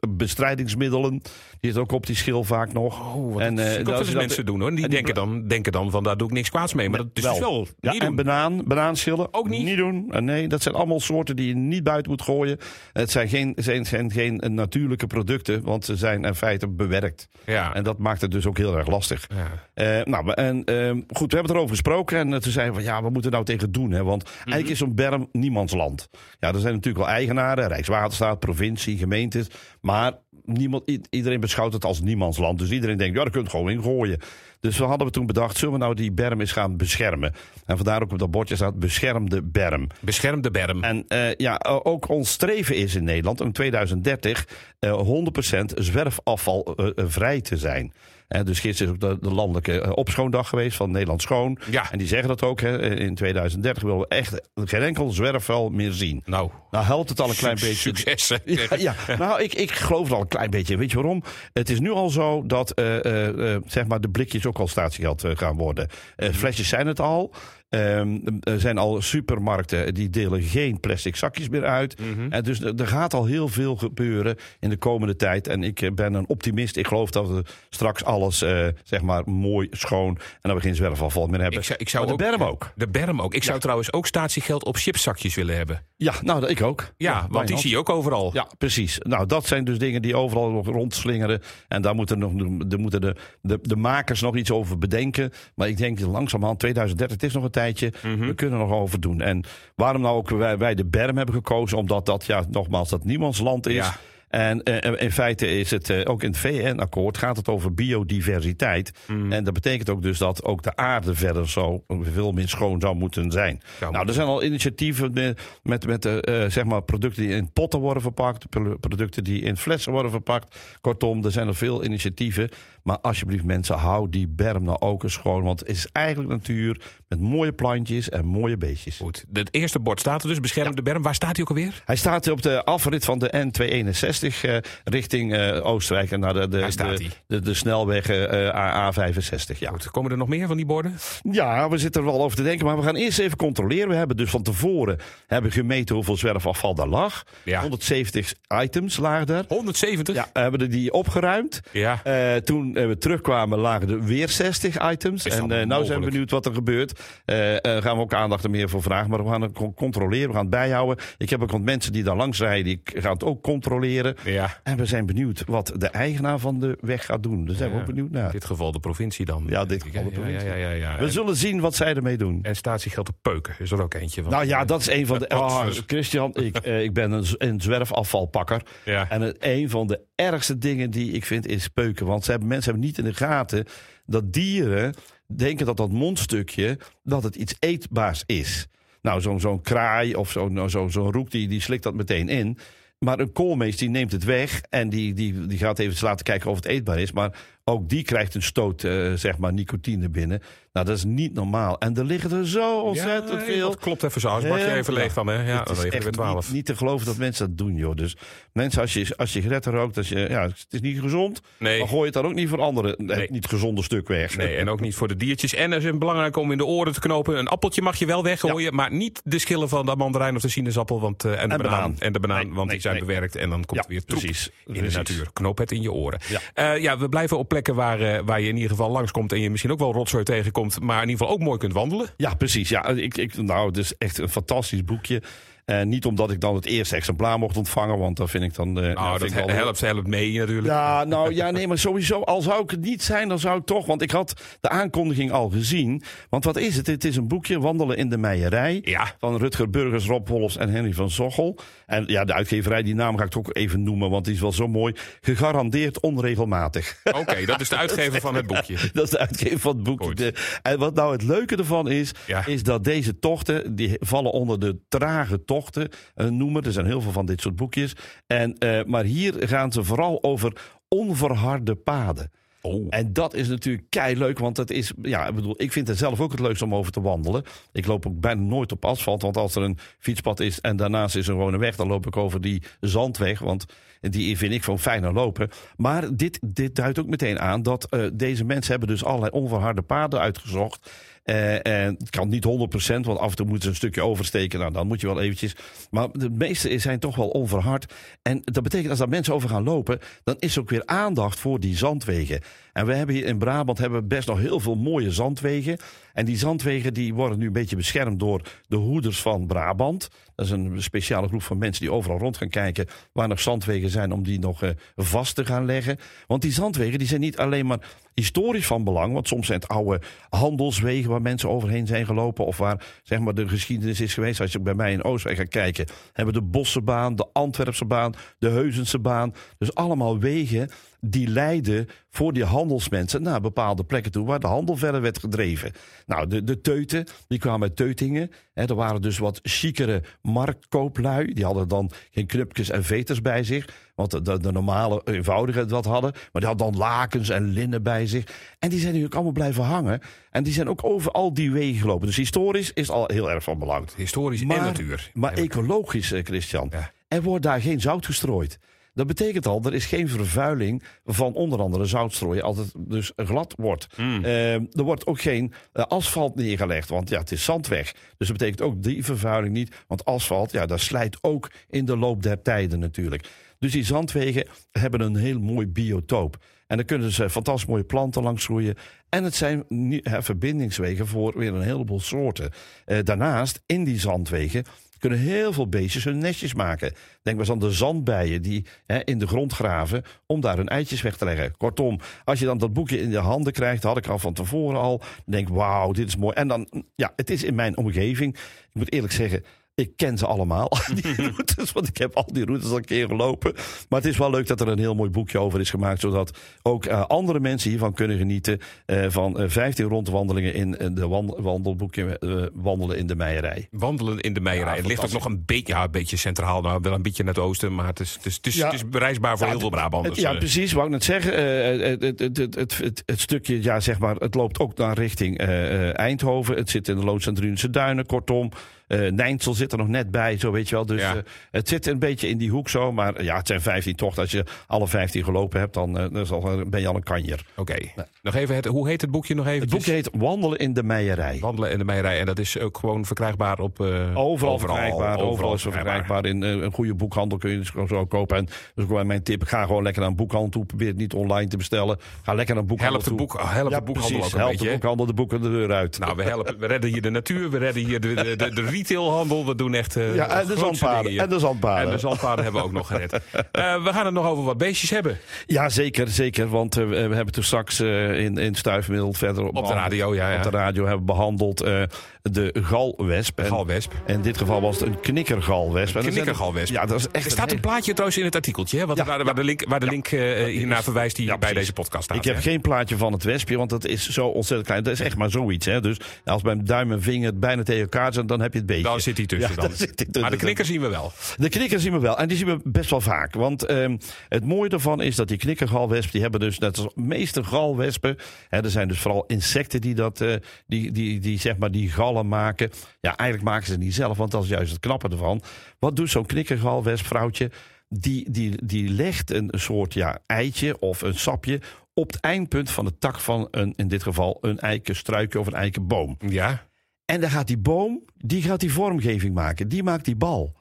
bestrijdingsmiddelen. 0.10 1.22
Die 1.60 1.72
zit 1.72 1.78
ook 1.78 1.92
op 1.92 2.06
die 2.06 2.16
schil 2.16 2.44
vaak 2.44 2.74
nog. 2.74 3.16
Oh, 3.16 3.34
wat 3.34 3.42
en, 3.42 3.58
uh, 3.58 3.86
dat 3.86 4.14
mensen 4.14 4.46
doen 4.46 4.62
hoor. 4.62 4.76
Die, 4.76 4.88
denken, 4.88 5.14
dan, 5.14 5.48
denken 5.48 5.72
dan 5.72 5.92
van 5.92 6.04
daar 6.04 6.18
doe 6.18 6.28
ik 6.28 6.34
niks 6.34 6.50
kwaads 6.50 6.74
mee. 6.74 6.90
Maar 6.90 7.00
dat 7.00 7.08
is 7.14 7.24
wel. 7.24 7.34
dus 7.34 7.40
wel 7.80 7.94
ja, 7.94 8.00
en 8.00 8.16
banaan, 8.16 8.64
banaanschillen. 8.66 9.34
Ook 9.34 9.50
niet? 9.50 9.64
Niet 9.64 9.78
doen. 9.78 10.12
nee, 10.20 10.48
dat 10.48 10.62
zijn 10.62 10.76
allemaal 10.76 11.00
soorten 11.00 11.36
die 11.36 11.48
je 11.48 11.56
niet 11.56 11.84
buiten 11.84 12.12
moet 12.12 12.22
gooien. 12.22 12.58
Het 12.94 13.12
zijn 13.12 13.30
geen, 13.30 13.54
zijn, 13.56 13.86
zijn 13.86 14.12
geen 14.12 14.42
natuurlijke 14.46 15.08
producten. 15.08 15.64
Want 15.64 15.86
ze 15.86 15.96
zijn 15.96 16.24
in 16.24 16.36
feite 16.36 16.68
bewerkt. 16.68 17.28
Ja. 17.46 17.74
En 17.74 17.84
dat 17.84 17.98
maakt 17.98 18.22
het 18.22 18.32
dus 18.32 18.46
ook 18.46 18.58
heel 18.58 18.78
erg 18.78 18.88
lastig. 18.88 19.28
Ja. 19.76 20.04
nou, 20.06 20.32
en 20.32 20.64
goed, 21.08 21.32
we 21.32 21.38
hebben 21.38 21.56
erover 21.56 21.70
gesproken. 21.70 22.18
En 22.18 22.42
toen 22.42 22.52
zeiden 22.52 22.76
we 22.76 22.82
van 22.82 22.94
ja, 22.94 23.02
wat 23.02 23.12
moeten 23.12 23.32
we 23.32 23.37
nou 23.46 23.58
tegen 23.58 23.72
doen? 23.72 23.92
Hè? 23.92 24.04
Want 24.04 24.24
-hmm. 24.24 24.36
eigenlijk 24.36 24.70
is 24.70 24.78
zo'n 24.78 24.96
berm 24.96 25.30
niemands 25.32 25.74
land. 25.74 26.10
Ja, 26.40 26.54
er 26.54 26.60
zijn 26.60 26.74
natuurlijk 26.74 27.06
wel 27.06 27.14
eigenaren, 27.14 27.68
Rijkswaterstaat, 27.68 28.40
provincie, 28.40 28.98
gemeentes. 28.98 29.48
Maar 29.82 30.14
niemand, 30.44 30.92
iedereen 31.10 31.40
beschouwt 31.40 31.74
het 31.74 31.86
als 31.86 32.02
niemands 32.02 32.38
land. 32.38 32.60
Dus 32.60 32.72
iedereen 32.72 32.98
denkt, 32.98 33.16
ja, 33.16 33.22
daar 33.22 33.32
kun 33.32 33.40
je 33.40 33.48
het 33.48 33.56
gewoon 33.56 33.72
in 33.72 33.82
gooien. 33.82 34.20
Dus 34.60 34.78
we 34.78 34.84
hadden 34.84 35.08
we 35.08 35.14
toen 35.14 35.26
bedacht, 35.26 35.58
zullen 35.58 35.74
we 35.74 35.80
nou 35.80 35.94
die 35.94 36.12
berm 36.12 36.40
eens 36.40 36.52
gaan 36.52 36.78
beschermen? 36.78 37.34
En 37.66 37.78
vandaar 37.78 38.02
ook 38.02 38.12
op 38.12 38.20
dat 38.20 38.32
bordje 38.32 38.56
staat 38.56 38.80
beschermde 38.80 39.42
berm. 39.42 39.88
Beschermde 40.00 40.52
berm. 40.52 40.84
En 40.84 41.06
uh, 41.08 41.34
ja, 41.34 41.62
ook 41.84 42.10
ons 42.10 42.32
streven 42.32 42.76
is 42.76 42.96
in 42.96 43.04
Nederland 43.04 43.42
om 43.42 43.52
2030 43.52 44.48
uh, 44.80 45.26
100% 45.54 45.60
zwerfafval 45.76 46.76
uh, 46.76 46.90
vrij 46.96 47.42
te 47.42 47.58
zijn. 47.58 47.94
Dus 48.28 48.60
gisteren 48.60 48.94
is 48.94 49.04
ook 49.04 49.10
de, 49.10 49.28
de 49.28 49.34
landelijke 49.34 49.96
opschoondag 49.96 50.50
geweest 50.50 50.78
van 50.78 50.92
Nederland 50.92 51.22
Schoon. 51.22 51.60
Ja. 51.70 51.92
En 51.92 51.98
die 51.98 52.08
zeggen 52.08 52.28
dat 52.28 52.44
ook. 52.44 52.62
He, 52.62 52.96
in 52.96 53.16
2030 53.16 53.84
willen 53.84 54.00
we 54.00 54.08
echt 54.08 54.42
geen 54.56 54.82
enkel 54.82 55.10
zwerfvuil 55.10 55.70
meer 55.70 55.92
zien. 55.92 56.22
Nou, 56.26 56.50
nou 56.72 56.86
helpt 56.86 57.10
het 57.10 57.20
al 57.20 57.30
een 57.30 57.36
klein 57.36 57.58
beetje. 57.60 57.76
Succes. 57.76 58.26
Ja, 58.46 58.76
ja. 58.78 58.96
nou, 59.18 59.42
ik, 59.42 59.54
ik 59.54 59.72
geloof 59.72 60.08
er 60.10 60.16
al 60.16 60.22
een 60.22 60.28
klein 60.28 60.50
beetje. 60.50 60.78
Weet 60.78 60.92
je 60.92 60.98
waarom? 60.98 61.24
Het 61.54 61.70
is 61.70 61.80
nu 61.80 61.92
al 61.92 62.10
zo 62.10 62.44
dat 62.46 62.80
uh, 62.80 63.04
uh, 63.04 63.58
zeg 63.66 63.88
maar 63.88 64.02
de 64.02 64.10
blikjes 64.10 64.46
ook 64.46 64.58
al 64.60 64.68
statiegeld 64.68 65.24
gaan 65.34 65.56
worden. 65.58 65.90
Flesjes 66.18 66.68
zijn 66.68 66.88
het 66.88 67.00
al. 67.00 67.34
Um, 67.70 68.40
er 68.40 68.60
zijn 68.60 68.78
al 68.78 69.02
supermarkten 69.02 69.94
die 69.94 70.10
delen 70.10 70.42
geen 70.42 70.80
plastic 70.80 71.16
zakjes 71.16 71.50
meer 71.50 71.66
uit. 71.66 72.00
Mhm. 72.00 72.10
Mm 72.10 72.16
-hmm. 72.16 72.32
En 72.32 72.44
dus 72.44 72.62
er 72.62 72.88
gaat 72.88 73.14
al 73.14 73.26
heel 73.26 73.48
veel 73.48 73.76
gebeuren 73.76 74.36
in 74.60 74.70
de 74.70 74.78
komende 74.78 75.16
tijd. 75.16 75.48
En 75.48 75.64
ik 75.64 75.96
ben 75.96 76.14
een 76.14 76.28
optimist. 76.28 76.76
Ik 76.76 76.88
geloof 76.88 77.12
dat 77.12 77.28
we 77.28 77.44
straks 77.70 78.04
alles 78.04 78.44
uh, 78.44 78.68
zeg 78.84 79.02
maar 79.02 79.30
mooi, 79.30 79.68
schoon 79.72 80.18
en 80.18 80.40
dat 80.42 80.54
we 80.54 80.62
geen 80.62 80.76
zwerfafval 80.76 81.28
meer 81.28 81.42
hebben. 81.42 81.60
Ik 81.60 81.66
zou, 81.66 81.80
ik 81.80 81.90
zou 81.90 82.08
maar 82.08 82.18
de 82.18 82.24
ook, 82.24 82.32
berm 82.32 82.50
ook. 82.50 82.72
De 82.76 82.88
berm 82.88 83.22
ook. 83.22 83.34
Ik 83.34 83.44
zou 83.44 83.60
trouwens 83.60 83.94
ook 83.94 84.08
statiegeld 84.08 84.66
op 84.66 84.76
chipszakjes 84.76 85.36
willen 85.36 85.56
hebben. 85.56 85.86
Ja, 85.96 86.14
nou, 86.22 86.48
ik 86.48 86.62
ook. 86.62 86.94
Ja, 86.98 87.12
ja 87.12 87.28
want 87.30 87.48
die 87.48 87.58
zie 87.58 87.70
je 87.70 87.78
ook 87.78 87.90
overal. 87.90 88.30
Ja, 88.34 88.48
precies. 88.58 88.98
Nou, 89.00 89.26
dat 89.26 89.48
zijn 89.48 89.64
dus 89.64 89.78
dingen 89.78 90.02
die 90.02 90.16
overal 90.16 90.52
nog 90.52 90.68
rondslingeren. 90.68 91.42
En 91.68 91.82
daar 91.82 91.96
moeten, 91.96 92.20
nog, 92.20 92.32
de, 92.68 92.78
moeten 92.78 93.02
de, 93.02 93.16
de, 93.42 93.60
de 93.62 93.76
makers 93.76 94.22
nog 94.22 94.36
iets 94.36 94.52
over 94.52 94.78
bedenken. 94.78 95.32
Maar 95.56 95.68
ik 95.68 95.78
denk 95.78 96.00
langzamerhand 96.00 96.60
2030, 96.60 97.16
het 97.16 97.26
is 97.26 97.34
nog 97.34 97.44
een 97.44 97.52
tijdje. 97.58 97.94
Mhm. 97.96 98.08
Mm 98.08 98.18
-hmm. 98.18 98.28
We 98.28 98.34
kunnen 98.34 98.60
er 98.60 98.68
nog 98.68 98.78
over 98.78 99.00
doen. 99.00 99.22
En 99.22 99.44
waarom 99.76 100.02
nou 100.02 100.16
ook 100.16 100.30
wij, 100.30 100.58
wij 100.58 100.76
de 100.76 100.86
berm 100.86 101.18
hebben 101.18 101.36
gekozen? 101.36 101.78
Omdat 101.78 102.06
dat, 102.06 102.26
ja, 102.26 102.44
nogmaals, 102.50 102.90
dat 102.90 103.06
niemands 103.06 103.40
land 103.40 103.68
is. 103.68 103.74
Ja. 103.74 103.96
En 104.28 104.62
uh, 104.64 105.02
in 105.02 105.12
feite 105.12 105.60
is 105.60 105.72
het 105.72 105.90
uh, 105.90 106.02
ook 106.04 106.24
in 106.24 106.30
het 106.30 106.38
VN-akkoord 106.38 107.18
gaat 107.18 107.38
het 107.38 107.48
over 107.48 107.74
biodiversiteit. 107.74 108.92
Mhm. 109.08 109.20
Mm. 109.20 109.32
En 109.32 109.44
dat 109.44 109.54
betekent 109.54 109.90
ook 109.90 110.02
dus 110.02 110.18
dat 110.18 110.44
ook 110.44 110.64
de 110.64 110.76
aarde 110.76 111.16
verder 111.16 111.50
zo 111.50 111.84
veel 112.02 112.32
meer 112.32 112.48
schoon 112.48 112.80
zou 112.80 112.96
moeten 112.96 113.32
zijn. 113.32 113.62
Ja, 113.80 113.90
nou, 113.90 114.08
er 114.08 114.14
zijn 114.14 114.28
al 114.28 114.44
initiatieven 114.44 115.14
met, 115.14 115.42
met, 115.64 115.86
met 115.86 116.06
uh, 116.06 116.14
zeg 116.48 116.64
maar 116.64 116.82
producten 116.82 117.24
die 117.24 117.36
in 117.36 117.52
potten 117.52 117.80
worden 117.80 118.04
verpakt, 118.04 118.46
producten 118.80 119.24
die 119.24 119.42
in 119.42 119.58
flessen 119.58 119.92
worden 119.92 120.12
verpakt. 120.12 120.60
Kortom, 120.82 121.26
er 121.26 121.32
zijn 121.32 121.48
er 121.48 121.56
veel 121.56 121.84
initiatieven. 121.84 122.50
Maar 122.88 123.00
alsjeblieft 123.00 123.44
mensen, 123.44 123.76
hou 123.76 124.10
die 124.10 124.28
berm 124.28 124.64
nou 124.64 124.80
ook 124.80 125.04
eens 125.04 125.14
schoon. 125.14 125.44
Want 125.44 125.60
het 125.60 125.70
is 125.70 125.88
eigenlijk 125.92 126.30
natuur 126.30 126.82
met 127.08 127.20
mooie 127.20 127.54
plantjes 127.54 128.10
en 128.10 128.26
mooie 128.26 128.58
beestjes. 128.58 128.98
Goed, 128.98 129.26
het 129.34 129.54
eerste 129.54 129.80
bord 129.80 130.00
staat 130.00 130.24
er 130.24 130.30
dus, 130.30 130.40
beschermde 130.40 130.76
ja. 130.76 130.92
berm. 130.92 131.02
Waar 131.02 131.16
staat 131.16 131.36
hij 131.36 131.42
ook 131.42 131.50
alweer? 131.50 131.82
Hij 131.86 131.96
staat 131.96 132.30
op 132.30 132.42
de 132.42 132.64
afrit 132.64 133.06
van 133.06 133.20
de 133.20 133.52
N261 133.52 134.46
uh, 134.46 134.58
richting 134.84 135.34
uh, 135.34 135.66
Oostenrijk. 135.66 136.12
En 136.12 136.20
naar 136.20 136.34
de, 136.34 136.48
de, 136.48 136.68
de, 136.76 137.10
de, 137.28 137.40
de, 137.40 137.54
snelweg 137.54 138.10
uh, 138.10 138.92
A65. 138.92 139.58
Ja. 139.60 139.70
Goed, 139.70 139.92
komen 139.92 140.12
er 140.12 140.18
nog 140.18 140.28
meer 140.28 140.48
van 140.48 140.58
die 140.58 140.66
borden? 140.66 140.98
Ja, 141.32 141.70
we 141.70 141.78
zitten 141.78 142.02
er 142.02 142.08
wel 142.08 142.22
over 142.22 142.38
te 142.38 142.44
denken. 142.44 142.66
Maar 142.66 142.78
we 142.78 142.84
gaan 142.84 142.96
eerst 142.96 143.20
even 143.20 143.38
controleren. 143.38 143.90
We 143.90 143.96
hebben 143.96 144.18
dus 144.18 144.30
van 144.30 144.44
tevoren 144.44 144.98
hebben 145.28 145.52
gemeten 145.52 145.96
hoeveel 145.96 146.18
zwerfafval 146.18 146.76
daar 146.76 146.88
lag. 146.88 147.24
Ja. 147.44 147.62
170 147.62 148.34
items 148.62 148.98
lagen 148.98 149.36
er. 149.36 149.46
170? 149.48 150.16
Ja, 150.16 150.30
hebben 150.34 150.60
we 150.60 150.68
die 150.68 150.94
opgeruimd. 150.94 151.62
Ja. 151.72 152.02
toen 152.40 152.77
we 152.86 152.98
terugkwamen 152.98 153.60
lagen 153.60 153.90
er 153.90 154.04
weer 154.04 154.30
60 154.30 154.92
items. 154.92 155.26
Is 155.26 155.36
en 155.38 155.52
uh, 155.52 155.64
nou 155.66 155.86
zijn 155.86 156.00
we 156.00 156.06
benieuwd 156.06 156.32
wat 156.32 156.46
er 156.46 156.54
gebeurt. 156.54 157.00
eh, 157.26 157.56
eh, 157.56 157.62
gaan 157.84 157.96
we 157.96 158.02
ook 158.02 158.14
aandacht 158.14 158.44
er 158.44 158.50
meer 158.50 158.70
voor 158.70 158.82
vragen. 158.82 159.10
Maar 159.10 159.24
we 159.24 159.30
gaan 159.30 159.42
het 159.42 159.52
con- 159.52 159.74
controleren, 159.74 160.28
we 160.28 160.34
gaan 160.34 160.42
het 160.42 160.50
bijhouden. 160.50 161.06
Ik 161.18 161.30
heb 161.30 161.42
ook 161.42 161.52
wat 161.52 161.62
mensen 161.62 161.92
die 161.94 162.04
daar 162.04 162.16
langs 162.16 162.40
rijden, 162.40 162.64
die 162.64 162.82
gaan 162.84 163.14
het 163.14 163.24
ook 163.24 163.42
controleren. 163.44 164.16
Ja. 164.24 164.60
En 164.64 164.78
we 164.78 164.86
zijn 164.86 165.06
benieuwd 165.06 165.44
wat 165.46 165.74
de 165.78 165.88
eigenaar 165.88 166.40
van 166.40 166.60
de 166.60 166.78
weg 166.82 167.06
gaat 167.06 167.24
doen. 167.24 167.46
Daar 167.46 167.56
zijn 167.56 167.72
we 167.72 167.80
ook 167.80 167.86
benieuwd 167.86 168.08
In 168.08 168.14
naar. 168.14 168.32
dit 168.32 168.46
geval 168.46 168.72
de 168.72 168.80
provincie 168.80 169.26
dan. 169.26 169.46
Ja, 169.50 169.66
dit 169.66 169.84
geval 169.84 170.04
de 170.04 170.10
provincie. 170.10 170.50
Ja. 170.50 170.98
We 170.98 171.04
En, 171.04 171.12
zullen 171.12 171.36
zien 171.36 171.60
wat 171.60 171.76
zij 171.76 171.94
ermee 171.96 172.18
doen. 172.18 172.40
en 172.42 172.56
statiegeld 172.56 173.10
op 173.10 173.16
peuken 173.22 173.56
is 173.60 173.72
er 173.72 173.82
ook 173.82 173.94
eentje 173.94 174.22
van. 174.22 174.32
Nou 174.32 174.46
ja, 174.46 174.66
dat 174.66 174.80
is 174.80 174.90
een 174.90 175.06
van 175.08 175.20
de. 175.20 175.26
Oh, 175.38 175.66
Christian, 175.88 176.32
ik, 176.36 176.58
eh, 176.58 176.84
ik 176.84 176.94
ben 176.94 177.12
een, 177.12 177.26
een 177.38 177.62
zwerfafvalpakker. 177.62 178.62
Ja. 178.86 179.10
En 179.10 179.36
een 179.40 179.70
van 179.70 179.88
de 179.88 180.00
ergste 180.16 180.58
dingen 180.58 180.90
die 180.92 181.12
ik 181.12 181.26
vind 181.26 181.48
is 181.48 181.68
peuken. 181.68 182.06
Want 182.06 182.24
ze 182.26 182.32
hebben, 182.32 182.50
mensen 182.50 182.67
hebben 182.70 182.86
niet 182.86 182.98
in 182.98 183.04
de 183.04 183.14
gaten 183.14 183.66
dat 184.06 184.34
dieren 184.34 184.94
denken 185.26 185.66
dat 185.66 185.78
dat 185.78 185.92
mondstukje 185.92 186.80
dat 187.04 187.24
het 187.24 187.36
iets 187.36 187.56
eetbaars 187.60 188.24
is. 188.26 188.68
Nou, 189.02 189.22
zo'n 189.22 189.40
zo'n 189.40 189.62
kraai 189.62 190.16
of 190.16 190.32
zo'n 190.32 190.54
nou, 190.54 190.70
zo, 190.70 190.88
zo'n 190.88 191.12
roek, 191.12 191.32
die, 191.32 191.48
die 191.48 191.62
slikt 191.62 191.84
dat 191.84 191.94
meteen 191.94 192.30
in. 192.30 192.58
Maar 193.00 193.20
een 193.20 193.32
koolmees 193.32 193.78
die 193.78 193.90
neemt 193.90 194.12
het 194.12 194.24
weg 194.24 194.62
en 194.70 194.90
die, 194.90 195.14
die, 195.14 195.46
die 195.46 195.58
gaat 195.58 195.80
even 195.80 196.06
laten 196.06 196.26
kijken 196.26 196.50
of 196.50 196.56
het 196.56 196.66
eetbaar 196.66 197.00
is. 197.00 197.12
Maar 197.12 197.38
ook 197.70 197.90
die 197.90 198.04
krijgt 198.04 198.36
een 198.36 198.42
stoot, 198.44 198.84
eh, 198.84 199.14
zeg 199.14 199.38
maar, 199.38 199.54
nicotine 199.54 200.10
binnen. 200.10 200.42
Nou, 200.74 200.86
dat 200.90 200.98
is 200.98 201.04
niet 201.04 201.34
normaal. 201.34 201.80
En 201.80 201.96
er 201.98 202.06
liggen 202.06 202.32
er 202.32 202.48
zo 202.48 202.80
ontzettend 202.82 203.40
Ja, 203.40 203.46
veel. 203.46 203.70
dat 203.70 203.80
klopt 203.80 204.04
even 204.04 204.22
zo. 204.22 204.28
Als 204.28 204.44
bak 204.44 204.58
je 204.58 204.64
Heel- 204.64 204.76
even 204.76 204.94
leeg 204.94 205.14
dan, 205.14 205.28
hè? 205.28 205.34
Ja, 205.34 205.64
dan 205.64 205.74
liggen 205.80 206.02
er 206.02 206.08
echt 206.24 206.36
niet, 206.36 206.54
niet 206.54 206.66
te 206.66 206.76
geloven 206.76 207.06
dat 207.06 207.18
mensen 207.18 207.48
dat 207.48 207.58
doen, 207.58 207.76
joh. 207.76 207.96
Dus 207.96 208.18
mensen, 208.54 208.82
als 208.82 208.94
je, 208.94 209.14
als 209.18 209.34
je 209.34 209.40
sigaretten 209.40 209.72
rookt, 209.72 209.98
als 209.98 210.10
je, 210.10 210.20
ja, 210.30 210.42
het 210.42 210.66
is 210.70 210.82
niet 210.82 211.00
gezond. 211.00 211.42
Nee. 211.60 211.78
Dan 211.80 211.88
gooi 211.88 212.00
je 212.00 212.06
het 212.06 212.14
dan 212.14 212.26
ook 212.26 212.34
niet 212.34 212.50
voor 212.50 212.62
anderen, 212.62 212.96
Nee. 213.06 213.20
het 213.22 213.30
niet 213.30 213.46
gezonde 213.48 213.84
stuk 213.84 214.08
weg. 214.08 214.38
Nee, 214.38 214.56
en 214.56 214.70
ook 214.70 214.80
niet 214.80 214.96
voor 214.96 215.08
de 215.08 215.16
diertjes. 215.16 215.54
En 215.54 215.72
het 215.72 215.84
is 215.84 215.98
belangrijk 215.98 216.36
om 216.38 216.52
in 216.52 216.58
de 216.58 216.66
oren 216.66 216.94
te 216.94 217.00
knopen. 217.00 217.38
Een 217.38 217.48
appeltje 217.48 217.82
mag 217.82 217.96
je 218.00 218.06
wel 218.06 218.24
weggooien, 218.24 218.76
maar 218.76 218.94
niet 218.94 219.22
de 219.24 219.40
schillen 219.40 219.70
van 219.70 219.86
de 219.86 219.96
mandarijn 219.96 220.36
of 220.36 220.42
de 220.42 220.50
sinaasappel. 220.50 221.00
Want, 221.00 221.24
eh, 221.26 221.32
en, 221.32 221.36
de 221.38 221.42
En 221.42 221.48
banaan, 221.62 221.64
banaan. 221.72 221.96
En 222.00 222.14
de 222.14 222.20
banaan, 222.20 222.46
Nee, 222.46 222.54
want 222.56 222.70
die 222.70 222.80
zijn 222.80 223.00
bewerkt. 223.00 223.36
En 223.36 223.50
dan 223.50 223.66
komt 223.66 223.80
Ja, 223.80 223.82
er 223.82 223.90
weer 223.90 224.04
troep 224.04 224.20
precies. 224.20 224.50
in 224.66 224.74
de 224.74 224.92
natuur. 224.92 225.28
Knoop 225.34 225.58
het 225.58 225.72
in 225.72 225.82
je 225.82 225.92
oren. 225.92 226.20
Ja. 226.28 226.40
Eh, 226.74 226.82
ja, 226.82 226.98
we 226.98 227.10
blijven 227.10 227.38
op 227.38 227.50
plekken 227.64 227.76
waar, 227.76 228.02
eh, 228.02 228.22
waar 228.26 228.42
je 228.42 228.48
in 228.48 228.56
ieder 228.56 228.70
geval 228.70 228.90
langskomt. 228.90 229.32
En 229.32 229.40
je 229.40 229.50
misschien 229.50 229.72
ook 229.72 229.80
wel 229.80 229.94
rotzooi 229.94 230.24
tegenkomt. 230.24 230.80
Maar 230.82 231.04
in 231.04 231.10
ieder 231.10 231.26
geval 231.26 231.40
ook 231.40 231.46
mooi 231.46 231.58
kunt 231.58 231.74
wandelen. 231.74 232.08
Ja, 232.18 232.34
precies. 232.34 232.70
Ja, 232.70 232.88
ik, 232.88 233.18
ik, 233.18 233.38
nou, 233.38 233.68
het 233.68 233.78
is 233.78 233.94
echt 233.98 234.18
een 234.18 234.30
fantastisch 234.30 234.84
boekje. 234.84 235.22
En 235.68 235.90
niet 235.90 236.06
omdat 236.06 236.32
ik 236.32 236.40
dan 236.42 236.56
het 236.56 236.66
eerste 236.66 236.96
exemplaar 236.96 237.40
mocht 237.40 237.58
ontvangen, 237.58 237.98
want 237.98 238.18
dat 238.18 238.30
vind 238.30 238.44
ik 238.44 238.56
dan. 238.56 238.68
eh, 238.68 238.74
nou, 238.84 238.94
Nou, 238.94 239.20
dat 239.20 239.32
wel- 239.32 239.48
helpt, 239.50 239.82
helpt 239.82 240.08
mee 240.08 240.38
natuurlijk. 240.38 240.68
Ja, 240.68 241.04
nou 241.04 241.34
ja, 241.36 241.52
nee, 241.52 241.68
maar 241.68 241.78
sowieso, 241.78 242.22
al 242.22 242.42
zou 242.42 242.64
ik 242.64 242.70
het 242.72 242.82
niet 242.82 243.04
zijn, 243.04 243.28
dan 243.30 243.40
zou 243.40 243.60
ik 243.60 243.66
toch, 243.66 243.86
want 243.86 244.02
ik 244.02 244.12
had 244.12 244.42
de 244.62 244.70
aankondiging 244.70 245.32
al 245.32 245.50
gezien. 245.50 246.02
Want 246.30 246.44
wat 246.44 246.58
is 246.58 246.76
het? 246.76 246.88
Het 246.88 247.04
is 247.06 247.16
een 247.16 247.28
boekje, 247.28 247.60
Wandelen 247.60 247.98
in 247.98 248.10
de 248.10 248.18
Meijerij. 248.18 248.80
Ja. 248.84 249.16
Van 249.20 249.38
Rutger 249.38 249.70
Burgers, 249.70 250.06
Rob 250.06 250.28
Wolfs 250.28 250.58
en 250.58 250.70
Henry 250.70 250.94
van 250.94 251.10
Zochel. 251.10 251.58
En 251.86 252.04
ja, 252.08 252.26
de 252.26 252.34
uitgeverij, 252.34 252.84
die 252.84 252.96
naam 252.96 253.18
ga 253.18 253.24
ik 253.24 253.30
toch 253.30 253.48
ook 253.48 253.56
even 253.58 253.84
noemen, 253.84 254.10
want 254.10 254.26
die 254.26 254.34
is 254.34 254.40
wel 254.42 254.52
zo 254.52 254.68
mooi. 254.68 254.94
Gegarandeerd 255.22 256.00
onregelmatig. 256.00 257.02
Oké, 257.04 257.46
dat 257.46 257.62
is 257.62 257.70
de 257.70 257.78
uitgever 257.86 258.22
van 258.22 258.36
het 258.36 258.48
boekje. 258.48 258.78
Dat 258.94 259.04
is 259.04 259.10
de 259.10 259.18
uitgever 259.20 259.60
van 259.60 259.76
het 259.76 259.84
boekje. 259.84 260.14
De- 260.14 260.34
en 260.62 260.80
wat 260.80 260.94
nou 260.96 261.12
het 261.12 261.24
leuke 261.24 261.56
ervan 261.56 261.90
is, 261.90 262.12
Ja. 262.28 262.46
is 262.46 262.64
dat 262.64 262.84
deze 262.84 263.20
tochten, 263.20 263.76
die 263.76 263.96
vallen 264.00 264.32
onder 264.32 264.60
de 264.60 264.80
trage 264.88 265.44
tochten 265.44 265.56
eh, 265.66 266.28
noemen. 266.28 266.64
Er 266.64 266.72
zijn 266.72 266.86
heel 266.86 267.02
veel 267.02 267.12
van 267.12 267.26
dit 267.26 267.42
soort 267.42 267.56
boekjes. 267.56 267.94
En, 268.28 268.58
eh, 268.58 268.84
maar 268.84 269.04
hier 269.04 269.48
gaan 269.48 269.72
ze 269.72 269.84
vooral 269.84 270.24
over 270.24 270.62
onverharde 270.88 271.76
paden. 271.76 272.32
Oh. 272.62 272.88
En 272.90 273.14
dat 273.14 273.34
is 273.34 273.48
natuurlijk 273.48 273.90
kei 273.90 274.18
leuk, 274.18 274.40
want 274.40 274.58
het 274.58 274.72
is, 274.72 274.92
ja, 275.02 275.28
ik 275.28 275.36
bedoel, 275.36 275.54
ik 275.58 275.72
vind 275.72 275.88
het 275.88 275.98
zelf 275.98 276.22
ook 276.22 276.32
het 276.32 276.40
leukste 276.40 276.66
om 276.66 276.76
over 276.76 276.92
te 276.92 277.02
wandelen. 277.02 277.44
Ik 277.72 277.86
loop 277.86 278.06
ook 278.06 278.20
bijna 278.20 278.42
nooit 278.42 278.72
op 278.72 278.86
asfalt, 278.86 279.22
want 279.22 279.38
als 279.38 279.56
er 279.56 279.62
een 279.62 279.78
fietspad 280.00 280.40
is 280.40 280.62
en 280.62 280.76
daarnaast 280.76 281.16
is 281.16 281.28
er 281.28 281.34
gewoon 281.34 281.54
een 281.54 281.60
weg, 281.60 281.76
dan 281.76 281.88
loop 281.88 282.08
ik 282.08 282.18
over 282.18 282.42
die 282.42 282.64
zandweg, 282.80 283.40
want 283.40 283.66
die 284.02 284.38
vind 284.38 284.54
ik 284.54 284.64
gewoon 284.64 284.80
fijner 284.80 285.14
lopen. 285.14 285.50
Maar 285.76 286.16
dit, 286.16 286.40
dit 286.46 286.76
duidt 286.76 287.00
ook 287.00 287.08
meteen 287.08 287.40
aan 287.40 287.64
dat 287.64 287.90
eh, 287.90 288.06
deze 288.14 288.44
mensen 288.44 288.72
hebben 288.72 288.90
dus 288.90 289.04
allerlei 289.04 289.32
onverharde 289.32 289.82
paden 289.82 290.20
uitgezocht. 290.20 290.92
Eh, 291.28 291.66
en 291.66 291.96
het 292.00 292.10
kan 292.10 292.30
niet 292.30 292.44
100%, 292.44 293.06
want 293.06 293.20
af 293.20 293.30
en 293.30 293.36
toe 293.36 293.46
moeten 293.46 293.64
ze 293.64 293.70
een 293.70 293.76
stukje 293.76 294.02
oversteken. 294.02 294.60
Nou, 294.60 294.72
dan 294.72 294.88
moet 294.88 295.02
je 295.02 295.08
wel 295.08 295.22
eventjes. 295.22 295.56
Maar 295.90 296.08
de 296.12 296.30
meeste 296.30 296.80
zijn 296.80 297.00
toch 297.00 297.16
wel 297.16 297.28
onverhard. 297.28 297.94
En 298.22 298.42
dat 298.44 298.64
betekent 298.64 298.90
als 298.90 299.00
daar 299.00 299.10
mensen 299.10 299.34
over 299.34 299.50
gaan 299.50 299.64
lopen, 299.64 300.00
dan 300.24 300.36
is 300.40 300.56
er 300.56 300.62
ook 300.62 300.70
weer 300.70 300.86
aandacht 300.86 301.40
voor 301.40 301.60
die 301.60 301.78
zandwegen. 301.78 302.42
En 302.78 302.86
we 302.86 302.94
hebben 302.94 303.16
hier 303.16 303.26
in 303.26 303.38
Brabant 303.38 303.78
hebben 303.78 304.08
best 304.08 304.28
nog 304.28 304.40
heel 304.40 304.60
veel 304.60 304.76
mooie 304.76 305.12
zandwegen. 305.12 305.78
En 306.14 306.26
die 306.26 306.38
zandwegen 306.38 306.94
die 306.94 307.14
worden 307.14 307.40
nu 307.40 307.46
een 307.46 307.54
beetje 307.54 307.76
beschermd 307.76 308.20
door 308.20 308.42
de 308.68 308.76
hoeders 308.76 309.22
van 309.22 309.48
Brabant. 309.48 310.10
Dat 310.36 310.46
is 310.46 310.52
een 310.52 310.82
speciale 310.82 311.28
groep 311.28 311.42
van 311.42 311.58
mensen 311.58 311.82
die 311.82 311.94
overal 311.94 312.18
rond 312.18 312.38
gaan 312.38 312.50
kijken 312.50 312.88
waar 313.12 313.28
nog 313.28 313.40
zandwegen 313.40 313.90
zijn 313.90 314.12
om 314.12 314.24
die 314.24 314.40
nog 314.40 314.64
eh, 314.64 314.70
vast 314.96 315.36
te 315.36 315.46
gaan 315.46 315.66
leggen. 315.66 315.98
Want 316.28 316.42
die 316.42 316.52
zandwegen 316.52 317.00
die 317.00 317.08
zijn 317.08 317.22
niet 317.22 317.38
alleen 317.38 317.66
maar 317.66 317.80
historisch 318.14 318.68
van 318.68 318.84
belang. 318.84 319.14
Want 319.14 319.28
soms 319.28 319.48
zijn 319.48 319.60
het 319.60 319.70
oude 319.70 320.02
handelswegen 320.30 321.10
waar 321.10 321.22
mensen 321.22 321.50
overheen 321.50 321.88
zijn 321.88 322.06
gelopen. 322.06 322.46
Of 322.46 322.58
waar 322.58 322.86
zeg 323.04 323.20
maar, 323.20 323.36
de 323.36 323.48
geschiedenis 323.48 324.02
is 324.02 324.14
geweest. 324.14 324.42
Als 324.42 324.52
je 324.52 324.60
bij 324.60 324.74
mij 324.74 324.92
in 324.92 325.04
Oostwijk 325.04 325.38
gaat 325.38 325.48
kijken, 325.48 325.88
hebben 326.14 326.34
we 326.34 326.40
de 326.40 326.46
Bossenbaan, 326.46 327.16
de 327.16 327.28
Antwerpse 327.34 327.86
baan, 327.86 328.14
de 328.40 328.50
Heuzense 328.50 329.00
baan. 329.00 329.34
Dus 329.58 329.76
allemaal 329.76 330.20
wegen 330.20 330.70
die 331.00 331.28
leiden 331.28 331.88
voor 332.10 332.34
die 332.34 332.44
handelsmensen 332.44 333.22
naar 333.22 333.42
bepaalde 333.42 333.84
plekken 333.84 334.12
toe 334.12 334.26
waar 334.26 334.40
de 334.40 334.48
handel 334.48 334.76
verder 334.76 335.02
werd 335.02 335.20
gedreven. 335.20 335.72
Nou, 336.06 336.28
de, 336.28 336.44
de 336.44 336.62
teuten, 336.62 337.06
die 337.28 337.40
kwamen 337.40 337.68
uit 337.68 337.76
Teutingen. 337.76 338.32
Hè, 338.54 338.66
er 338.66 338.76
waren 338.76 339.02
dus 339.02 339.18
wat 339.18 339.40
chicere 339.44 340.04
marktkooplui. 340.22 341.34
Die 341.34 341.46
hadden 341.46 341.68
dan 341.68 341.92
geen 342.12 342.26
knupjes 342.26 342.70
en 342.70 342.84
veters 342.84 343.22
bij 343.22 343.44
zich. 343.44 343.68
Want 343.96 344.26
de, 344.26 344.40
de, 344.40 344.52
normale 344.52 345.02
eenvoudige 345.06 345.66
dat 345.66 345.86
hadden. 345.86 346.12
Maar 346.12 346.42
die 346.42 346.50
hadden 346.50 346.72
dan 346.72 346.78
lakens 346.78 347.30
en 347.30 347.50
linnen 347.50 347.84
bij 347.84 348.08
zich. 348.08 348.24
En 348.60 348.70
die 348.70 348.78
zijn 348.80 348.88
natuurlijk 348.88 349.16
allemaal 349.16 349.32
blijven 349.32 349.64
hangen. 349.64 350.02
En 350.32 350.44
die 350.44 350.54
zijn 350.54 350.70
ook 350.70 350.84
over 350.84 351.12
al 351.12 351.34
die 351.34 351.52
wegen 351.52 351.82
gelopen. 351.82 352.08
Dus 352.08 352.16
historisch 352.16 352.74
is 352.74 352.90
al 352.90 353.06
heel 353.08 353.32
erg 353.32 353.44
van 353.44 353.60
belang. 353.60 353.88
Historisch 353.96 354.42
en 354.42 354.48
Maar, 354.48 354.62
natuur. 354.62 355.12
maar 355.14 355.34
ecologisch, 355.34 356.12
eh, 356.12 356.24
Christian. 356.24 356.68
Ja. 356.72 356.92
Er 357.08 357.22
wordt 357.22 357.44
daar 357.44 357.62
geen 357.62 357.82
zout 357.82 358.06
gestrooid. 358.06 358.60
Dat 358.98 359.08
betekent 359.08 359.46
al, 359.46 359.62
er 359.64 359.74
is 359.74 359.86
geen 359.86 360.10
vervuiling 360.10 360.84
van 361.06 361.34
onder 361.34 361.60
andere 361.60 361.86
zoutstrooien 361.86 362.44
als 362.44 362.58
het 362.58 362.74
dus 362.78 363.12
glad 363.16 363.54
wordt. 363.58 363.88
Hmm. 363.96 364.24
Eh, 364.24 364.54
er 364.54 364.84
wordt 364.84 365.06
ook 365.06 365.22
geen 365.22 365.54
eh, 365.72 365.84
asfalt 365.84 366.36
neergelegd, 366.36 366.90
want 366.90 367.10
ja, 367.10 367.20
het 367.20 367.32
is 367.32 367.44
zandweg. 367.44 367.92
Dus 368.18 368.28
dat 368.28 368.38
betekent 368.38 368.62
ook 368.62 368.84
die 368.84 369.06
vervuiling 369.06 369.54
niet. 369.54 369.76
Want 369.88 370.06
asfalt, 370.06 370.52
ja, 370.52 370.66
dat 370.66 370.80
slijt 370.80 371.18
ook 371.22 371.52
in 371.70 371.86
de 371.86 371.98
loop 371.98 372.24
der 372.24 372.42
tijden 372.42 372.80
natuurlijk. 372.80 373.30
Dus 373.60 373.72
die 373.72 373.84
zandwegen 373.84 374.48
hebben 374.72 375.02
een 375.02 375.16
heel 375.16 375.40
mooi 375.40 375.68
biotoop. 375.68 376.38
En 376.68 376.78
dan 376.78 376.86
kunnen 376.86 377.12
ze 377.12 377.30
fantastisch 377.30 377.70
mooie 377.70 377.84
planten 377.84 378.24
langs 378.24 378.46
groeien. 378.46 378.76
En 379.10 379.24
het 379.24 379.36
zijn 379.36 379.64
verbindingswegen 380.04 381.08
voor 381.08 381.38
weer 381.38 381.54
een 381.54 381.62
heleboel 381.62 382.00
soorten. 382.00 382.52
Eh, 382.86 382.98
daarnaast, 383.04 383.62
in 383.66 383.84
die 383.84 384.00
zandwegen, 384.00 384.64
kunnen 385.00 385.20
heel 385.20 385.54
veel 385.54 385.70
beestjes 385.70 386.04
hun 386.04 386.18
nestjes 386.18 386.54
maken. 386.54 386.94
Denk 387.22 387.38
maar 387.38 387.46
eens 387.46 387.50
aan 387.50 387.70
de 387.70 387.72
zandbijen 387.72 388.42
die 388.42 388.66
hè, 388.86 389.00
in 389.04 389.20
de 389.20 389.28
grond 389.28 389.54
graven 389.54 390.04
om 390.26 390.42
daar 390.42 390.58
hun 390.58 390.68
eitjes 390.68 391.02
weg 391.02 391.18
te 391.18 391.26
leggen. 391.26 391.58
Kortom, 391.58 392.00
als 392.24 392.40
je 392.40 392.46
dan 392.46 392.58
dat 392.58 392.74
boekje 392.74 393.02
in 393.02 393.10
je 393.10 393.18
handen 393.18 393.54
krijgt, 393.54 393.84
had 393.84 393.98
ik 393.98 394.08
al 394.08 394.20
van 394.20 394.34
tevoren 394.34 394.80
al, 394.80 395.02
denk 395.26 395.50
wauw, 395.50 395.92
dit 395.92 396.08
is 396.08 396.16
mooi. 396.16 396.36
En 396.36 396.48
dan, 396.48 396.84
ja, 396.96 397.14
het 397.16 397.30
is 397.30 397.44
in 397.44 397.56
mijn 397.56 397.78
omgeving. 397.78 398.34
Ik 398.36 398.74
moet 398.74 398.92
eerlijk 398.92 399.14
zeggen, 399.14 399.44
ik 399.78 399.92
ken 399.96 400.18
ze 400.18 400.26
allemaal, 400.26 400.70
die 401.02 401.16
routes, 401.16 401.72
want 401.72 401.88
ik 401.88 401.98
heb 401.98 402.16
al 402.16 402.26
die 402.34 402.46
routes 402.46 402.70
al 402.70 402.78
een 402.78 402.86
keer 402.86 403.08
gelopen. 403.08 403.54
Maar 403.90 404.00
het 404.02 404.10
is 404.10 404.18
wel 404.18 404.30
leuk 404.30 404.48
dat 404.48 404.62
er 404.62 404.68
een 404.68 404.80
heel 404.80 404.96
mooi 404.96 405.10
boekje 405.10 405.40
over 405.40 405.60
is 405.60 405.70
gemaakt, 405.70 406.00
zodat 406.02 406.38
ook 406.62 406.86
eh, 406.86 407.06
andere 407.06 407.40
mensen 407.40 407.70
hiervan 407.70 407.94
kunnen 407.94 408.18
genieten 408.18 408.60
eh, 408.86 409.06
van 409.10 409.40
eh, 409.40 409.50
15 409.50 409.86
rondwandelingen 409.88 410.54
in 410.54 410.78
eh, 410.78 410.88
de 410.92 411.08
wand- 411.08 411.34
wandelboekje 411.38 412.20
eh, 412.20 412.44
Wandelen 412.54 412.98
in 412.98 413.08
de 413.08 413.16
Meijerij. 413.16 413.68
Wandelen 413.72 414.20
in 414.20 414.34
de 414.34 414.40
Meijerij. 414.40 414.72
Ja, 414.72 414.78
het 414.78 414.88
ligt 414.88 415.04
ook 415.06 415.12
nog 415.12 415.26
een 415.26 415.44
beetje, 415.46 415.74
ja, 415.74 415.84
een 415.84 415.92
beetje 415.92 416.18
centraal, 416.18 416.62
nou, 416.62 416.80
wel 416.82 416.94
een 416.94 417.02
beetje 417.02 417.24
naar 417.24 417.34
het 417.34 417.44
oosten, 417.44 417.76
maar 417.76 417.88
het 417.88 418.00
is, 418.00 418.14
het 418.14 418.26
is, 418.26 418.36
het 418.36 418.48
is, 418.48 418.56
Ja. 418.56 418.66
het 418.66 418.74
is 418.74 418.90
bereisbaar 418.90 419.38
voor 419.38 419.46
Ja, 419.46 419.52
heel 419.52 419.60
veel 419.62 419.70
Brabanders. 419.70 420.20
Ja, 420.20 420.32
eh. 420.32 420.38
precies. 420.38 420.72
Wou 420.72 420.86
ik 420.86 420.92
net 420.92 421.04
zeggen. 421.04 421.34
eh, 421.34 421.90
het, 421.90 422.02
het, 422.02 422.20
het, 422.38 422.56
het, 422.56 422.78
het, 422.78 423.04
het 423.06 423.20
stukje, 423.20 423.64
ja, 423.64 423.80
zeg 423.80 424.00
maar, 424.00 424.16
het 424.16 424.36
loopt 424.36 424.60
ook 424.60 424.78
naar 424.78 424.98
richting 424.98 425.38
eh, 425.38 425.90
eh, 425.90 425.98
Eindhoven. 426.00 426.56
Het 426.56 426.70
zit 426.70 426.88
in 426.88 426.96
de 426.96 427.04
Loods 427.04 427.28
en 427.28 427.34
Drunense 427.34 427.70
Duinen. 427.70 428.06
Kortom, 428.06 428.52
Nijnsel 428.88 429.54
zit 429.54 429.72
er 429.72 429.78
nog 429.78 429.88
net 429.88 430.12
bij, 430.12 430.38
zo 430.38 430.52
weet 430.52 430.70
je 430.70 430.76
wel. 430.76 430.86
Dus 430.86 431.02
Ja. 431.02 431.16
eh, 431.16 431.22
het 431.52 431.68
zit 431.68 431.88
een 431.88 432.00
beetje 432.00 432.28
in 432.30 432.38
die 432.38 432.50
hoek 432.50 432.70
zo. 432.70 432.92
Maar 432.92 433.24
ja, 433.24 433.38
het 433.38 433.48
zijn 433.48 433.62
15 433.62 433.96
tochten. 433.96 434.22
Als 434.22 434.32
je 434.32 434.46
alle 434.68 434.88
15 434.88 435.24
gelopen 435.24 435.60
hebt, 435.60 435.74
dan, 435.74 435.98
eh, 435.98 436.06
dan 436.12 436.22
is 436.22 436.70
ben 436.70 436.82
je 436.82 436.88
al 436.88 436.96
een 436.96 437.04
kanjer. 437.04 437.46
Oké. 437.56 437.76
Nog 438.22 438.36
even, 438.36 438.56
het, 438.56 438.66
hoe 438.66 438.88
heet 438.88 439.02
het 439.02 439.12
boekje 439.12 439.36
nog 439.36 439.48
even? 439.48 439.62
Het 439.62 439.70
boekje 439.70 439.92
heet 439.92 440.10
Wandelen 440.14 440.58
in 440.60 440.74
de 440.74 440.84
Meijerij. 440.84 441.38
Wandelen 441.40 441.72
in 441.72 441.78
de 441.78 441.84
Meijerij. 441.86 442.20
En 442.20 442.26
dat 442.26 442.40
is 442.40 442.60
ook 442.60 442.78
gewoon 442.78 443.06
verkrijgbaar 443.06 443.60
op... 443.60 443.80
Overal, 444.14 444.60
verkrijgbaar. 444.60 445.20
Overal, 445.20 445.54
is 445.54 445.64
het 445.64 445.74
verkrijgbaar. 445.74 446.26
In 446.26 446.42
een 446.42 446.72
goede 446.72 446.94
boekhandel 446.94 447.38
kun 447.38 447.52
je 447.52 447.58
het 447.58 447.70
gewoon 447.70 447.88
zo 447.88 448.06
kopen. 448.06 448.38
En 448.38 448.46
dat 448.76 448.86
is 448.90 448.92
ook 448.92 449.04
mijn 449.04 449.24
tip. 449.24 449.44
Ga 449.44 449.66
gewoon 449.66 449.84
lekker 449.84 450.02
naar 450.02 450.10
een 450.12 450.18
boekhandel 450.18 450.50
toe. 450.50 450.66
Probeer 450.66 450.88
het 450.88 450.98
niet 450.98 451.14
online 451.14 451.48
te 451.50 451.58
bestellen. 451.58 451.98
Ga 452.24 452.34
lekker 452.34 452.54
naar 452.54 452.64
een 452.64 452.70
boekhandel 452.70 453.02
Helpt 453.02 453.18
de, 453.18 453.24
boek, 453.26 453.42
helpt 453.42 453.72
ja, 453.72 453.78
de 453.80 453.86
boekhandel 453.86 454.18
precies. 454.20 454.26
ook 454.26 454.32
een 454.34 454.40
Helpt 454.40 454.52
beetje. 454.58 454.66
de 454.66 454.72
boekhandel 454.80 455.06
de 455.06 455.14
boeken 455.14 455.42
de 455.42 455.50
deur 455.50 455.72
uit. 455.72 456.00
Nou, 456.00 456.16
we, 456.16 456.24
helpen, 456.24 456.60
we 456.60 456.66
redden 456.68 456.90
hier 456.92 457.02
de 457.02 457.10
natuur, 457.10 457.50
we 457.50 457.58
redden 457.58 457.86
hier 457.86 458.00
de, 458.00 458.14
de, 458.14 458.36
de, 458.36 458.50
de 458.54 458.70
retailhandel. 458.78 459.46
We 459.46 459.56
doen 459.56 459.74
echt 459.74 459.96
eh 459.96 460.16
ja, 460.16 460.28
en 460.42 460.48
de 460.48 460.58
zandpaden. 460.58 461.18
En 461.20 461.30
de 461.30 461.40
zandpaden. 461.40 461.86
En 461.86 461.92
de 461.92 461.98
zandpaden 462.00 462.44
hebben 462.44 462.62
we 462.62 462.68
ook 462.68 462.74
nog 462.74 462.88
gered. 462.88 463.14
Eh, 463.52 463.84
we 463.84 463.94
gaan 463.94 464.06
het 464.06 464.14
nog 464.14 464.26
over 464.28 464.44
wat 464.44 464.58
beestjes 464.58 464.90
hebben. 464.90 465.18
Ja, 465.46 465.70
zeker, 465.70 466.08
zeker. 466.08 466.48
Want 466.50 466.78
eh, 466.78 466.88
we 466.88 466.96
hebben 466.96 467.32
toen 467.32 467.44
straks 467.44 467.80
in, 467.80 468.38
in 468.38 468.56
Stuifmiddel 468.56 469.14
verder 469.14 469.46
Op 469.48 469.68
de 469.68 469.74
radio, 469.74 470.16
ja. 470.16 470.30
ja. 470.32 470.38
op 470.38 470.44
de 470.44 470.50
radio 470.50 470.86
hebben 470.86 471.06
behandeld 471.06 471.62
eh, 471.62 471.82
de 472.22 472.56
galwesp. 472.64 473.40
En 473.40 473.46
Galwesp. 473.46 473.92
in 474.06 474.22
dit 474.22 474.38
geval 474.38 474.62
was 474.62 474.80
het 474.80 474.88
een 474.90 475.00
knikkergalwesp. 475.00 475.96
En 475.96 476.06
is- 476.06 476.14
Knikkergalwesp. 476.14 476.74
Ja, 476.74 476.86
dat 476.86 477.00
is 477.00 477.08
echt 477.12 477.26
Er 477.26 477.32
staat 477.32 477.52
een 477.52 477.60
plaatje 477.60 477.92
trouwens 477.92 478.18
in 478.20 478.26
het 478.26 478.36
artikeltje, 478.36 478.80
hè, 478.80 478.86
wat, 478.86 478.98
Ja, 478.98 479.06
waar, 479.06 479.24
waar 479.24 479.36
de 479.36 479.44
link, 479.44 479.66
waar 479.68 479.80
de 479.80 479.86
link 479.86 480.08
hiernaar 480.08 480.84
verwijst 480.84 481.16
die 481.16 481.26
bij 481.28 481.38
precies. 481.38 481.58
deze 481.58 481.74
podcast 481.74 482.04
staat. 482.04 482.18
Ik 482.18 482.24
heb 482.24 482.36
hè? 482.36 482.42
geen 482.42 482.62
plaatje 482.62 482.98
van 482.98 483.14
het 483.14 483.24
wespje, 483.24 483.58
want 483.58 483.70
dat 483.70 483.86
is 483.86 484.10
zo 484.10 484.28
ontzettend 484.28 484.68
klein. 484.68 484.84
Dat 484.84 484.94
is 484.94 485.00
echt 485.00 485.18
maar 485.18 485.30
zoiets. 485.32 485.66
Hè? 485.66 485.82
Dus 485.82 485.98
als 486.26 486.42
mijn 486.44 486.66
duim 486.66 486.92
en 486.92 487.02
vinger 487.02 487.40
bijna 487.40 487.64
tegen 487.64 487.82
elkaar 487.82 488.14
zijn, 488.14 488.28
dan 488.28 488.42
heb 488.42 488.54
je 488.54 488.66
Dan 488.68 489.02
zit 489.02 489.18
hij 489.18 489.26
tussen 489.26 489.50
Ja, 489.50 489.56
dan. 489.56 489.68
daar 489.68 489.78
zit 489.78 489.88
hij 489.88 489.96
tussen. 489.96 490.22
Maar 490.22 490.32
de 490.32 490.38
knikker 490.38 490.66
zien 490.66 490.82
we 490.82 490.88
wel. 490.88 491.12
De 491.36 491.50
knikker 491.50 491.80
zien 491.80 491.92
we 491.92 492.00
wel. 492.00 492.18
En 492.18 492.28
die 492.28 492.38
zien 492.38 492.48
we 492.48 492.60
best 492.64 492.90
wel 492.90 493.02
vaak. 493.02 493.34
Want 493.34 493.66
ehm, 493.66 493.98
het 494.30 494.46
mooie 494.46 494.70
ervan 494.70 495.02
is 495.02 495.16
dat 495.16 495.28
die 495.28 495.38
knikkergalwespen... 495.38 496.12
die 496.12 496.22
hebben 496.22 496.40
dus, 496.40 496.60
net 496.60 496.78
als 496.78 496.94
de 496.94 497.02
meeste 497.02 497.44
galwespen... 497.44 498.18
Hè, 498.50 498.64
er 498.64 498.70
zijn 498.70 498.88
dus 498.88 499.00
vooral 499.00 499.26
insecten 499.26 499.82
die, 499.82 499.96
dat, 499.96 500.22
eh, 500.22 500.36
die, 500.68 500.92
die, 500.92 501.20
die, 501.20 501.40
zeg 501.40 501.58
maar, 501.58 501.72
die 501.72 501.90
gallen 501.90 502.28
maken. 502.28 502.70
Ja, 503.00 503.16
eigenlijk 503.16 503.50
maken 503.50 503.68
ze 503.68 503.78
niet 503.78 503.94
zelf, 503.94 504.18
want 504.18 504.32
dat 504.32 504.44
is 504.44 504.50
juist 504.50 504.72
het 504.72 504.80
knappe 504.80 505.10
ervan. 505.10 505.42
Wat 505.80 505.96
doet 505.96 506.10
zo'n 506.10 506.26
knikkergalwesp, 506.26 507.06
vrouwtje? 507.06 507.52
Die, 507.90 508.32
die, 508.32 508.66
die 508.66 508.90
legt 508.90 509.32
een 509.32 509.50
soort 509.52 509.94
ja, 509.94 510.20
eitje 510.26 510.80
of 510.80 511.02
een 511.02 511.16
sapje... 511.20 511.62
op 511.94 512.12
het 512.12 512.22
eindpunt 512.22 512.70
van 512.70 512.86
de 512.86 512.98
tak 512.98 513.20
van 513.20 513.48
een, 513.52 513.74
in 513.76 513.88
dit 513.88 514.04
geval 514.04 514.38
een 514.42 514.60
eikenstruikje 514.60 515.40
of 515.40 515.48
een 515.48 515.54
eikenboom. 515.54 516.18
Ja. 516.28 516.66
En 517.08 517.22
dan 517.22 517.30
gaat 517.30 517.48
die 517.48 517.58
boom, 517.58 518.04
die 518.18 518.42
gaat 518.42 518.60
die 518.60 518.74
vormgeving 518.74 519.34
maken. 519.34 519.68
Die 519.68 519.84
maakt 519.84 520.06
die 520.06 520.16
bal. 520.16 520.56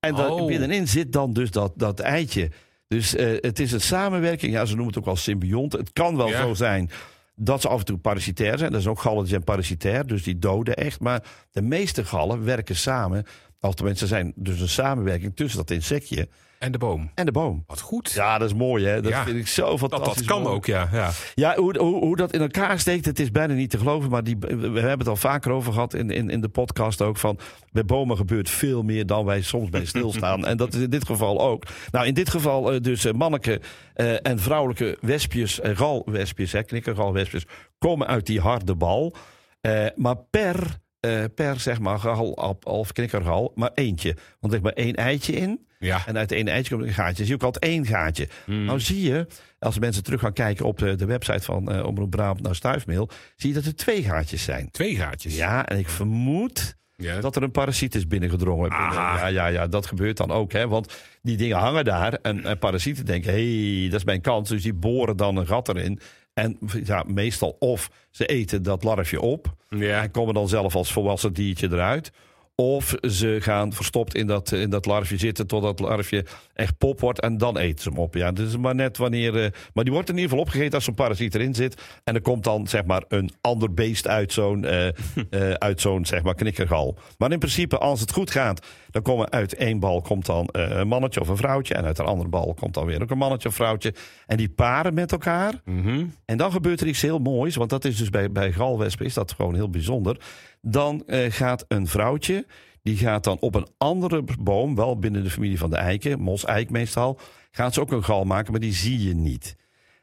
En 0.00 0.14
dan 0.14 0.30
Oh. 0.30 0.46
binnenin 0.46 0.88
zit 0.88 1.12
dan 1.12 1.32
dus 1.32 1.50
dat, 1.50 1.72
dat 1.76 2.00
eitje. 2.00 2.50
Dus 2.88 3.14
eh, 3.14 3.36
het 3.40 3.58
is 3.58 3.72
een 3.72 3.80
samenwerking. 3.80 4.52
Ja, 4.52 4.64
ze 4.64 4.70
noemen 4.74 4.86
het 4.88 4.98
ook 4.98 5.04
wel 5.04 5.16
symbiont. 5.16 5.72
Het 5.72 5.92
kan 5.92 6.16
wel 6.16 6.28
Ja. 6.28 6.42
zo 6.42 6.54
zijn 6.54 6.90
dat 7.34 7.60
ze 7.60 7.68
af 7.68 7.78
en 7.78 7.84
toe 7.84 7.98
parasitair 7.98 8.58
zijn. 8.58 8.70
Dat 8.72 8.80
is 8.80 8.86
ook 8.86 9.00
gallen 9.00 9.18
die 9.20 9.28
zijn 9.28 9.44
parasitair, 9.44 10.06
dus 10.06 10.22
die 10.22 10.38
doden 10.38 10.76
echt. 10.76 11.00
Maar 11.00 11.22
de 11.50 11.62
meeste 11.62 12.04
gallen 12.04 12.44
werken 12.44 12.76
samen. 12.76 13.24
Of 13.60 13.74
tenminste, 13.74 14.06
ze 14.06 14.14
zijn 14.14 14.32
dus 14.36 14.60
een 14.60 14.68
samenwerking 14.68 15.36
tussen 15.36 15.58
dat 15.58 15.70
insectje 15.70 16.28
En 16.60 16.72
de 16.72 16.78
boom. 16.78 17.10
en 17.14 17.26
de 17.26 17.32
boom. 17.32 17.64
Wat 17.66 17.80
goed. 17.80 18.10
Ja, 18.12 18.38
dat 18.38 18.48
is 18.48 18.54
mooi 18.56 18.86
hè. 18.86 19.00
Dat 19.00 19.12
Ja. 19.12 19.24
vind 19.24 19.36
ik 19.36 19.46
zo 19.46 19.68
dat, 19.70 19.78
fantastisch. 19.78 20.16
dat 20.16 20.24
kan 20.26 20.42
mooi. 20.42 20.54
ook, 20.54 20.66
ja. 20.66 20.88
ja. 20.92 21.10
Ja, 21.34 21.54
hoe, 21.56 21.78
hoe, 21.78 21.98
hoe 22.04 22.16
dat 22.16 22.32
in 22.32 22.40
elkaar 22.40 22.78
steekt, 22.78 23.04
het 23.04 23.20
is 23.20 23.30
bijna 23.30 23.54
niet 23.54 23.70
te 23.70 23.78
geloven. 23.78 24.10
Maar 24.10 24.24
die, 24.24 24.36
we 24.38 24.56
hebben 24.80 24.98
het 24.98 25.08
al 25.08 25.16
vaker 25.16 25.52
over 25.52 25.72
gehad 25.72 25.94
in, 25.94 26.10
in, 26.10 26.30
in 26.30 26.40
de 26.40 26.48
podcast 26.48 27.02
ook. 27.02 27.16
Van 27.16 27.38
bij 27.72 27.84
bomen 27.84 28.16
gebeurt 28.16 28.50
veel 28.50 28.82
meer 28.82 29.06
dan 29.06 29.24
wij 29.24 29.42
soms 29.42 29.68
bij 29.68 29.84
stilstaan. 29.84 30.46
en 30.46 30.56
dat 30.56 30.74
is 30.74 30.80
in 30.80 30.90
dit 30.90 31.04
geval 31.06 31.40
ook. 31.40 31.64
Nou, 31.90 32.06
in 32.06 32.14
dit 32.14 32.30
geval 32.30 32.72
eh, 32.72 32.80
dus 32.80 33.12
mannelijke 33.12 33.60
eh, 33.94 34.26
en 34.26 34.38
vrouwelijke 34.38 34.98
wespjes, 35.00 35.58
galwespjes, 35.62 36.52
hè, 36.52 36.62
knikkergalwespjes, 36.62 37.44
komen 37.78 38.06
uit 38.06 38.26
die 38.26 38.40
harde 38.40 38.74
bal. 38.74 39.14
Eh, 39.60 39.86
maar 39.96 40.16
per, 40.30 40.78
eh, 41.00 41.24
per 41.34 41.60
zeg 41.60 41.78
maar 41.80 41.98
gal 41.98 42.30
of- 42.30 42.64
of 42.64 42.92
knikkergal 42.92 43.52
maar 43.54 43.70
eentje. 43.74 44.14
Want 44.40 44.52
er 44.54 44.60
ligt 44.60 44.62
maar 44.62 44.84
één 44.84 44.94
eitje 44.94 45.32
in. 45.32 45.68
Ja. 45.86 46.02
En 46.06 46.16
uit 46.18 46.28
de 46.28 46.34
ene 46.36 46.50
eitje 46.50 46.74
komt 46.74 46.86
een 46.86 46.94
gaatje. 46.94 47.16
Zie 47.16 47.26
je 47.26 47.34
ook 47.34 47.42
altijd 47.42 47.64
één 47.64 47.86
gaatje. 47.86 48.28
Nou 48.46 48.80
zie 48.80 49.02
je, 49.02 49.26
als 49.58 49.78
mensen 49.78 50.02
terug 50.02 50.20
gaan 50.20 50.32
kijken 50.32 50.64
op 50.66 50.78
de, 50.78 50.94
de 50.94 51.04
website 51.04 51.42
van 51.42 51.72
eh 51.72 51.86
Omroep 51.86 52.10
Brabant 52.10 52.42
naar 52.42 52.54
Stuifmeel... 52.54 53.08
zie 53.36 53.48
je 53.48 53.54
dat 53.54 53.64
er 53.64 53.76
twee 53.76 54.02
gaatjes 54.02 54.42
zijn. 54.42 54.70
Twee 54.70 54.96
gaatjes. 54.96 55.36
Ja, 55.36 55.66
en 55.66 55.78
ik 55.78 55.88
vermoed 55.88 56.76
Ja. 56.96 57.20
dat 57.20 57.36
er 57.36 57.42
een 57.42 57.50
parasiet 57.50 57.94
is 57.94 58.06
binnengedrongen. 58.06 58.68
Binnen- 58.68 58.86
Aha. 58.88 59.18
ja, 59.18 59.26
ja, 59.26 59.46
ja, 59.46 59.66
dat 59.66 59.86
gebeurt 59.86 60.16
dan 60.16 60.30
ook. 60.30 60.52
Hè, 60.52 60.68
want 60.68 60.92
die 61.22 61.36
dingen 61.36 61.56
hangen 61.56 61.84
daar 61.84 62.12
en, 62.12 62.44
en 62.44 62.58
parasieten 62.58 63.04
denken... 63.04 63.32
hé, 63.32 63.78
hey, 63.80 63.88
dat 63.90 63.98
is 63.98 64.04
mijn 64.04 64.20
kans. 64.20 64.48
Dus 64.48 64.62
die 64.62 64.74
boren 64.74 65.16
dan 65.16 65.36
een 65.36 65.46
gat 65.46 65.68
erin. 65.68 66.00
En 66.34 66.58
ja, 66.84 67.04
meestal 67.06 67.56
of 67.58 67.90
ze 68.10 68.26
eten 68.26 68.62
dat 68.62 68.84
larfje 68.84 69.20
op... 69.20 69.54
Ja. 69.68 70.02
en 70.02 70.10
komen 70.10 70.34
dan 70.34 70.48
zelf 70.48 70.74
als 70.74 70.92
volwassen 70.92 71.32
diertje 71.32 71.68
eruit... 71.70 72.12
Of 72.60 72.94
ze 73.02 73.36
gaan 73.40 73.72
verstopt 73.72 74.14
in 74.14 74.26
dat, 74.26 74.52
in 74.52 74.70
dat 74.70 74.86
larfje 74.86 75.16
zitten 75.18 75.46
totdat 75.46 75.78
het 75.78 75.88
larfje 75.88 76.24
echt 76.54 76.78
pop 76.78 77.00
wordt 77.00 77.20
en 77.20 77.38
dan 77.38 77.58
eten 77.58 77.82
ze 77.82 77.88
hem 77.88 77.98
op. 77.98 78.14
Ja, 78.14 78.32
dus 78.32 78.56
maar 78.56 78.74
net 78.74 78.96
wanneer. 78.96 79.44
eh, 79.44 79.50
maar 79.74 79.84
die 79.84 79.92
wordt 79.92 80.08
in 80.08 80.14
ieder 80.14 80.30
geval 80.30 80.44
opgegeten 80.44 80.74
als 80.74 80.84
zo'n 80.84 80.94
parasiet 80.94 81.34
erin 81.34 81.54
zit. 81.54 81.82
En 82.04 82.14
er 82.14 82.20
komt 82.20 82.44
dan 82.44 82.66
zeg 82.66 82.84
maar 82.84 83.04
een 83.08 83.30
ander 83.40 83.74
beest 83.74 84.08
uit 84.08 84.32
zo'n 84.32 84.64
eh, 84.64 84.86
eh, 85.30 85.50
uit 85.50 85.80
zo'n 85.80 86.06
zeg 86.06 86.22
maar 86.22 86.34
knikkergal. 86.34 86.98
Maar 87.18 87.32
in 87.32 87.38
principe, 87.38 87.78
als 87.78 88.00
het 88.00 88.12
goed 88.12 88.30
gaat, 88.30 88.66
dan 88.90 89.02
komen 89.02 89.30
uit 89.30 89.54
één 89.54 89.78
bal 89.80 90.00
komt 90.00 90.26
dan 90.26 90.48
een 90.52 90.88
mannetje 90.88 91.20
of 91.20 91.28
een 91.28 91.36
vrouwtje. 91.36 91.74
En 91.74 91.84
uit 91.84 91.98
een 91.98 92.06
andere 92.06 92.28
bal 92.28 92.54
komt 92.54 92.74
dan 92.74 92.86
weer 92.86 93.02
ook 93.02 93.10
een 93.10 93.18
mannetje 93.18 93.48
of 93.48 93.54
vrouwtje. 93.54 93.94
En 94.26 94.36
die 94.36 94.48
paren 94.48 94.94
met 94.94 95.12
elkaar. 95.12 95.54
Mhm. 95.64 96.04
En 96.24 96.36
dan 96.36 96.52
gebeurt 96.52 96.80
er 96.80 96.86
iets 96.86 97.02
heel 97.02 97.18
moois, 97.18 97.56
want 97.56 97.70
dat 97.70 97.84
is 97.84 97.96
dus 97.96 98.10
bij, 98.10 98.32
bij 98.32 98.52
galwespen 98.52 99.06
is 99.06 99.14
dat 99.14 99.32
gewoon 99.32 99.54
heel 99.54 99.70
bijzonder. 99.70 100.16
Dan 100.60 101.06
eh, 101.06 101.32
gaat 101.32 101.64
een 101.68 101.86
vrouwtje, 101.86 102.46
die 102.82 102.96
gaat 102.96 103.24
dan 103.24 103.38
op 103.40 103.54
een 103.54 103.68
andere 103.78 104.24
boom, 104.40 104.74
wel 104.74 104.98
binnen 104.98 105.22
de 105.22 105.30
familie 105.30 105.58
van 105.58 105.70
de 105.70 105.76
eiken, 105.76 106.20
moseik 106.20 106.70
meestal, 106.70 107.20
gaat 107.50 107.74
ze 107.74 107.80
ook 107.80 107.92
een 107.92 108.04
gal 108.04 108.24
maken, 108.24 108.50
maar 108.50 108.60
die 108.60 108.72
zie 108.72 109.08
je 109.08 109.14
niet. 109.14 109.56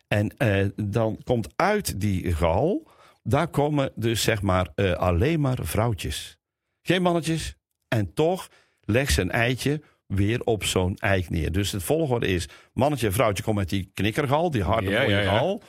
En 0.08 0.38
eh, 0.38 0.66
dan 0.76 1.20
komt 1.24 1.54
uit 1.56 2.00
die 2.00 2.34
gal, 2.34 2.88
daar 3.24 3.48
komen 3.48 3.92
dus 3.96 4.22
zeg 4.22 4.42
maar 4.42 4.70
eh, 4.76 4.92
alleen 4.92 5.40
maar 5.40 5.58
vrouwtjes. 5.62 6.38
Geen 6.82 7.02
mannetjes. 7.02 7.56
En 7.88 8.14
toch 8.14 8.50
legt 8.82 9.14
ze 9.14 9.22
een 9.22 9.32
eitje 9.32 9.82
weer 10.06 10.42
op 10.44 10.64
zo'n 10.64 10.98
eik 10.98 11.30
neer. 11.30 11.52
Dus 11.52 11.72
het 11.72 11.84
volgorde 11.84 12.28
is, 12.28 12.48
mannetje 12.74 13.08
en 13.08 13.14
vrouwtje 13.14 13.44
komen 13.44 13.60
uit 13.60 13.70
die 13.70 13.92
knikkergal, 13.94 14.52
die 14.52 14.64
harde 14.64 14.92
mooie 14.92 15.10
ja, 15.10 15.20
ja. 15.20 15.38
gal. 15.38 15.62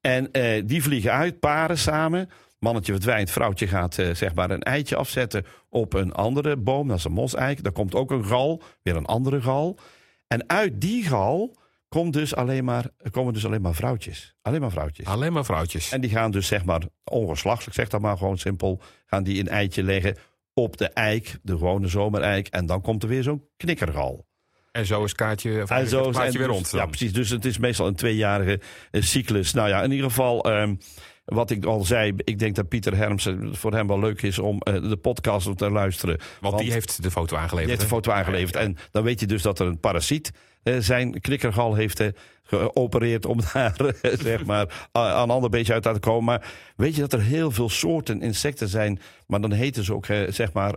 En 0.00 0.30
die 0.66 0.82
vliegen 0.82 1.12
uit, 1.12 1.40
paren 1.40 1.78
samen. 1.78 2.28
Mannetje 2.58 2.92
verdwijnt, 2.92 3.30
vrouwtje 3.30 3.66
gaat 3.66 3.98
eh, 3.98 4.14
zeg 4.14 4.34
maar 4.34 4.50
een 4.50 4.62
eitje 4.62 4.96
afzetten 4.96 5.46
op 5.68 5.92
een 5.92 6.12
andere 6.12 6.56
boom. 6.56 6.88
Dat 6.88 6.98
is 6.98 7.04
een 7.04 7.12
moseik. 7.12 7.62
Daar 7.62 7.72
komt 7.72 7.94
ook 7.94 8.10
een 8.10 8.24
gal, 8.24 8.62
weer 8.82 8.96
een 8.96 9.06
andere 9.06 9.42
gal. 9.42 9.78
En 10.26 10.48
uit 10.48 10.80
die 10.80 11.04
gal 11.04 11.56
komt 11.88 12.12
dus 12.12 12.34
alleen 12.34 12.64
maar, 12.64 12.86
komen 13.10 13.32
dus 13.32 13.46
alleen 13.46 13.62
maar 13.62 13.74
vrouwtjes. 13.74 14.34
Alleen 14.42 14.60
maar 14.60 14.70
vrouwtjes. 14.70 15.06
Alleen 15.06 15.32
maar 15.32 15.44
vrouwtjes. 15.44 15.92
En 15.92 16.00
die 16.00 16.10
gaan 16.10 16.30
dus 16.30 16.46
zeg 16.46 16.64
maar 16.64 16.82
ongeslachtelijk, 17.04 17.74
zeg 17.74 17.88
dat 17.88 18.00
maar 18.00 18.16
gewoon 18.16 18.38
simpel, 18.38 18.80
gaan 19.06 19.22
die 19.22 19.40
een 19.40 19.48
eitje 19.48 19.82
leggen 19.82 20.16
op 20.54 20.76
de 20.76 20.88
eik, 20.88 21.38
de 21.42 21.52
gewone 21.52 21.88
zomereik. 21.88 22.48
En 22.48 22.66
dan 22.66 22.80
komt 22.80 23.02
er 23.02 23.08
weer 23.08 23.22
zo'n 23.22 23.48
knikkergal. 23.56 24.26
En 24.72 24.86
zo 24.86 25.04
is 25.04 25.10
het 25.10 25.18
kaartje, 25.18 25.62
of 25.62 25.70
En 25.70 25.88
weer 25.88 26.32
dus- 26.32 26.46
rond. 26.46 26.70
Ja, 26.70 26.86
precies. 26.86 27.12
Dus 27.12 27.30
het 27.30 27.44
is 27.44 27.58
meestal 27.58 27.86
een 27.86 27.94
tweejarige 27.94 28.60
eh, 28.90 29.02
cyclus. 29.02 29.52
Nou 29.52 29.68
ja, 29.68 29.82
in 29.82 29.90
ieder 29.90 30.06
geval, 30.06 30.44
ehm, 30.44 30.74
wat 31.24 31.50
ik 31.50 31.64
al 31.64 31.84
zei, 31.84 32.12
ik 32.16 32.38
denk 32.38 32.54
dat 32.54 32.68
Pieter 32.68 32.96
Hermsen 32.96 33.56
voor 33.56 33.72
hem 33.72 33.86
wel 33.86 33.98
leuk 33.98 34.22
is 34.22 34.38
om 34.38 34.58
eh, 34.60 34.74
de 34.74 34.96
podcast 34.96 35.46
op 35.46 35.56
te 35.56 35.70
luisteren. 35.70 36.18
Want 36.40 36.58
die 36.58 36.72
heeft 36.72 37.02
de 37.02 37.10
foto 37.10 37.36
aangeleverd. 37.36 37.68
Die 37.68 37.76
heeft 37.76 37.90
hè? 37.90 37.96
foto 37.96 38.10
aangeleverd. 38.12 38.56
En 38.56 38.76
dan 38.90 39.02
weet 39.02 39.20
je 39.20 39.26
dus 39.26 39.42
dat 39.42 39.58
er 39.58 39.66
een 39.66 39.80
parasiet 39.80 40.30
eh, 40.62 40.76
zijn 40.78 41.20
knikkergal 41.20 41.74
heeft 41.74 42.00
eh, 42.00 42.08
geopereerd 42.42 43.26
om 43.26 43.40
daar 43.52 43.76
zeg 44.02 44.44
maar 44.44 44.88
een 44.92 45.30
ander 45.30 45.50
beetje 45.50 45.72
uit 45.72 45.82
te 45.82 45.98
komen. 46.00 46.24
Maar 46.24 46.52
weet 46.76 46.94
je 46.94 47.00
dat 47.00 47.12
er 47.12 47.22
heel 47.22 47.50
veel 47.50 47.68
soorten 47.68 48.22
insecten 48.22 48.68
zijn, 48.68 49.00
maar 49.26 49.40
dan 49.40 49.52
heten 49.52 49.84
ze 49.84 49.94
ook 49.94 50.06
zeg 50.28 50.52
maar 50.52 50.74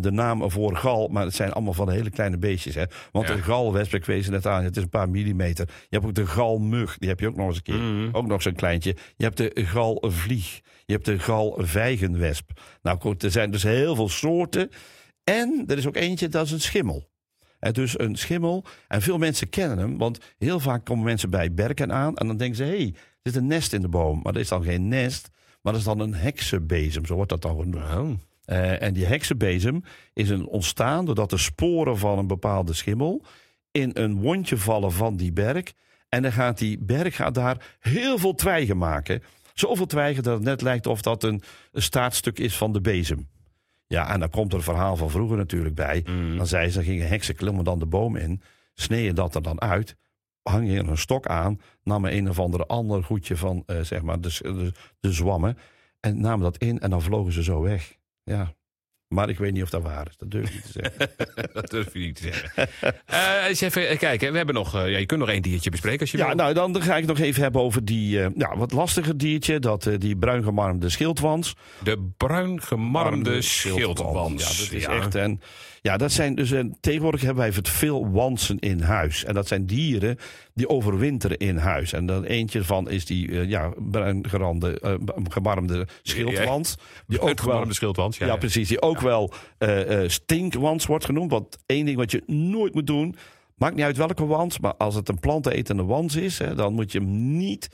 de 0.00 0.10
naam 0.10 0.50
voor 0.50 0.76
gal, 0.76 1.08
maar 1.08 1.24
het 1.24 1.34
zijn 1.34 1.52
allemaal 1.52 1.72
van 1.72 1.86
de 1.86 1.92
hele 1.92 2.10
kleine 2.10 2.38
beestjes. 2.38 2.74
Hè? 2.74 2.84
Want 3.12 3.28
Ja. 3.28 3.34
de 3.34 3.42
galwesp, 3.42 3.94
ik 3.94 4.04
wees 4.04 4.28
net 4.28 4.46
aan, 4.46 4.64
het 4.64 4.76
is 4.76 4.82
een 4.82 4.88
paar 4.88 5.08
millimeter. 5.10 5.66
Je 5.68 5.86
hebt 5.96 6.04
ook 6.04 6.14
de 6.14 6.26
galmug, 6.26 6.98
die 6.98 7.08
heb 7.08 7.20
je 7.20 7.26
ook 7.26 7.36
nog 7.36 7.46
eens 7.46 7.56
een 7.56 7.62
keer. 7.62 7.78
Mhm. 7.78 8.08
Ook 8.12 8.26
nog 8.26 8.42
zo'n 8.42 8.54
kleintje. 8.54 8.96
Je 9.16 9.24
hebt 9.24 9.36
de 9.36 9.50
galvlieg. 9.54 10.60
Je 10.86 10.92
hebt 10.92 11.04
de 11.04 11.18
galvijgenwesp. 11.18 12.50
Nou 12.82 13.00
goed, 13.00 13.22
er 13.22 13.30
zijn 13.30 13.50
dus 13.50 13.62
heel 13.62 13.94
veel 13.94 14.08
soorten. 14.08 14.70
En 15.24 15.64
er 15.66 15.78
is 15.78 15.86
ook 15.86 15.96
eentje, 15.96 16.28
dat 16.28 16.44
is 16.46 16.52
een 16.52 16.60
schimmel. 16.60 17.08
En 17.58 17.72
dus 17.72 17.98
een 17.98 18.16
schimmel. 18.16 18.64
En 18.88 19.02
veel 19.02 19.18
mensen 19.18 19.48
kennen 19.48 19.78
hem, 19.78 19.98
want 19.98 20.18
heel 20.38 20.60
vaak 20.60 20.84
komen 20.84 21.04
mensen 21.04 21.30
bij 21.30 21.54
berken 21.54 21.92
aan. 21.92 22.16
En 22.16 22.26
dan 22.26 22.36
denken 22.36 22.56
ze, 22.56 22.62
hé, 22.62 22.76
hey, 22.76 22.94
er 23.22 23.30
zit 23.32 23.36
een 23.36 23.46
nest 23.46 23.72
in 23.72 23.80
de 23.80 23.88
boom. 23.88 24.20
Maar 24.22 24.32
dat 24.32 24.42
is 24.42 24.48
dan 24.48 24.62
geen 24.62 24.88
nest, 24.88 25.28
maar 25.62 25.72
dat 25.72 25.80
is 25.80 25.86
dan 25.88 26.00
een 26.00 26.14
heksenbezem. 26.14 27.06
Zo 27.06 27.14
wordt 27.14 27.30
dat 27.30 27.42
dan 27.42 27.58
genoemd. 27.60 28.22
Eh, 28.44 28.82
en 28.82 28.92
die 28.92 29.06
heksenbezem 29.06 29.84
is 30.12 30.28
een 30.28 30.46
ontstaan 30.46 31.04
doordat 31.04 31.30
de 31.30 31.38
sporen 31.38 31.98
van 31.98 32.18
een 32.18 32.26
bepaalde 32.26 32.72
schimmel 32.72 33.24
in 33.70 33.90
een 33.94 34.20
wondje 34.20 34.56
vallen 34.56 34.92
van 34.92 35.16
die 35.16 35.32
berk. 35.32 35.72
En 36.08 36.22
dan 36.22 36.32
gaat 36.32 36.58
die 36.58 36.78
berk 36.78 37.14
gaat 37.14 37.34
daar 37.34 37.76
heel 37.80 38.18
veel 38.18 38.34
twijgen 38.34 38.76
maken. 38.76 39.22
Zoveel 39.54 39.86
twijgen 39.86 40.22
dat 40.22 40.34
het 40.34 40.42
net 40.42 40.62
lijkt 40.62 40.86
of 40.86 41.02
dat 41.02 41.22
een, 41.22 41.42
een 41.72 41.82
staartstuk 41.82 42.38
is 42.38 42.56
van 42.56 42.72
de 42.72 42.80
bezem. 42.80 43.28
Ja, 43.86 44.12
en 44.12 44.20
dan 44.20 44.30
komt 44.30 44.52
er 44.52 44.58
een 44.58 44.64
verhaal 44.64 44.96
van 44.96 45.10
vroeger 45.10 45.36
natuurlijk 45.36 45.74
bij. 45.74 46.04
Mm. 46.08 46.36
Dan 46.36 46.46
zei 46.46 46.68
ze, 46.68 46.74
dan 46.74 46.84
gingen 46.84 47.08
heksen 47.08 47.34
klimmen 47.34 47.64
dan 47.64 47.78
de 47.78 47.86
boom 47.86 48.16
in, 48.16 48.42
sneeën 48.74 49.14
dat 49.14 49.34
er 49.34 49.42
dan 49.42 49.60
uit, 49.60 49.96
hang 50.42 50.70
je 50.70 50.78
een 50.78 50.98
stok 50.98 51.26
aan, 51.26 51.60
namen 51.82 52.16
een 52.16 52.28
of 52.28 52.38
andere 52.38 52.66
ander 52.66 53.04
goedje 53.04 53.36
van, 53.36 53.62
eh, 53.66 53.80
zeg 53.80 54.02
maar, 54.02 54.20
de, 54.20 54.38
de, 54.40 54.72
de 55.00 55.12
zwammen, 55.12 55.58
en 56.00 56.20
namen 56.20 56.40
dat 56.40 56.56
in 56.56 56.80
en 56.80 56.90
dan 56.90 57.02
vlogen 57.02 57.32
ze 57.32 57.42
zo 57.42 57.60
weg. 57.60 57.96
Ja, 58.24 58.54
maar 59.08 59.28
ik 59.28 59.38
weet 59.38 59.52
niet 59.52 59.62
of 59.62 59.70
dat 59.70 59.82
waar 59.82 60.06
is, 60.10 60.16
dat 60.16 60.30
durf 60.30 60.48
ik 60.48 60.54
niet 60.54 60.72
te 60.72 60.72
zeggen. 60.72 61.10
dat 61.54 61.70
durf 61.70 61.92
je 61.92 61.98
niet 61.98 62.16
te 62.16 62.22
zeggen. 62.22 62.68
Eh, 63.06 63.46
eens 63.48 63.60
even 63.60 63.98
kijken, 63.98 64.30
we 64.30 64.36
hebben 64.36 64.54
nog, 64.54 64.74
eh, 64.74 64.90
ja, 64.90 64.98
je 64.98 65.06
kunt 65.06 65.20
nog 65.20 65.28
één 65.28 65.42
diertje 65.42 65.70
bespreken 65.70 66.00
als 66.00 66.10
je 66.10 66.18
Ja, 66.18 66.26
wil. 66.26 66.34
nou 66.36 66.54
dan 66.54 66.82
ga 66.82 66.96
ik 66.96 67.06
nog 67.06 67.18
even 67.18 67.42
hebben 67.42 67.60
over 67.60 67.84
die 67.84 68.22
eh, 68.22 68.30
ja, 68.36 68.56
wat 68.56 68.72
lastiger 68.72 69.18
diertje, 69.18 69.58
dat, 69.58 69.86
eh, 69.86 69.94
die 69.98 70.16
bruin 70.16 70.42
gemarmde 70.42 70.88
schildwans. 70.88 71.54
De 71.82 72.12
bruin 72.16 72.62
gemarmde 72.62 73.42
schildwans. 73.42 74.42
Ja, 74.42 74.64
dat 74.64 74.72
is 74.72 74.86
echt. 75.04 75.14
En 75.14 75.40
ja, 75.80 75.96
dat 75.96 76.12
zijn 76.12 76.34
dus. 76.34 76.50
En 76.50 76.76
tegenwoordig 76.80 77.20
hebben 77.20 77.42
wij 77.42 77.52
veel 77.62 78.10
wansen 78.10 78.58
in 78.58 78.80
huis. 78.80 79.24
En 79.24 79.34
dat 79.34 79.48
zijn 79.48 79.66
dieren 79.66 80.18
die 80.54 80.68
overwinteren 80.68 81.38
in 81.38 81.56
huis. 81.56 81.92
En 81.92 82.06
dan 82.06 82.24
eentje 82.24 82.64
van 82.64 82.90
is 82.90 83.04
die 83.04 83.28
uh, 83.28 83.48
ja, 83.48 83.72
bruin 83.78 84.28
gerande, 84.28 84.80
uh, 84.84 85.82
schildwans. 86.02 86.74
Die 87.06 87.20
ook 87.20 87.40
wel. 87.40 87.72
schildwans, 87.72 88.18
ja, 88.18 88.26
ja, 88.26 88.36
precies. 88.36 88.68
Die 88.68 88.82
ook 88.82 89.00
wel 89.00 89.32
uh, 89.58 90.08
stinkwans 90.08 90.86
wordt 90.86 91.04
genoemd. 91.04 91.30
Want 91.30 91.58
één 91.66 91.84
ding 91.84 91.96
wat 91.96 92.10
je 92.10 92.22
nooit 92.26 92.74
moet 92.74 92.86
doen. 92.86 93.14
Maakt 93.56 93.74
niet 93.74 93.84
uit 93.84 93.96
welke 93.96 94.26
wans, 94.26 94.58
maar 94.58 94.74
als 94.74 94.94
het 94.94 95.08
een 95.08 95.20
plantenetende 95.20 95.84
wans 95.84 96.16
is, 96.16 96.38
hè, 96.38 96.54
dan 96.54 96.74
moet 96.74 96.92
je 96.92 96.98
hem 96.98 97.36
niet 97.36 97.68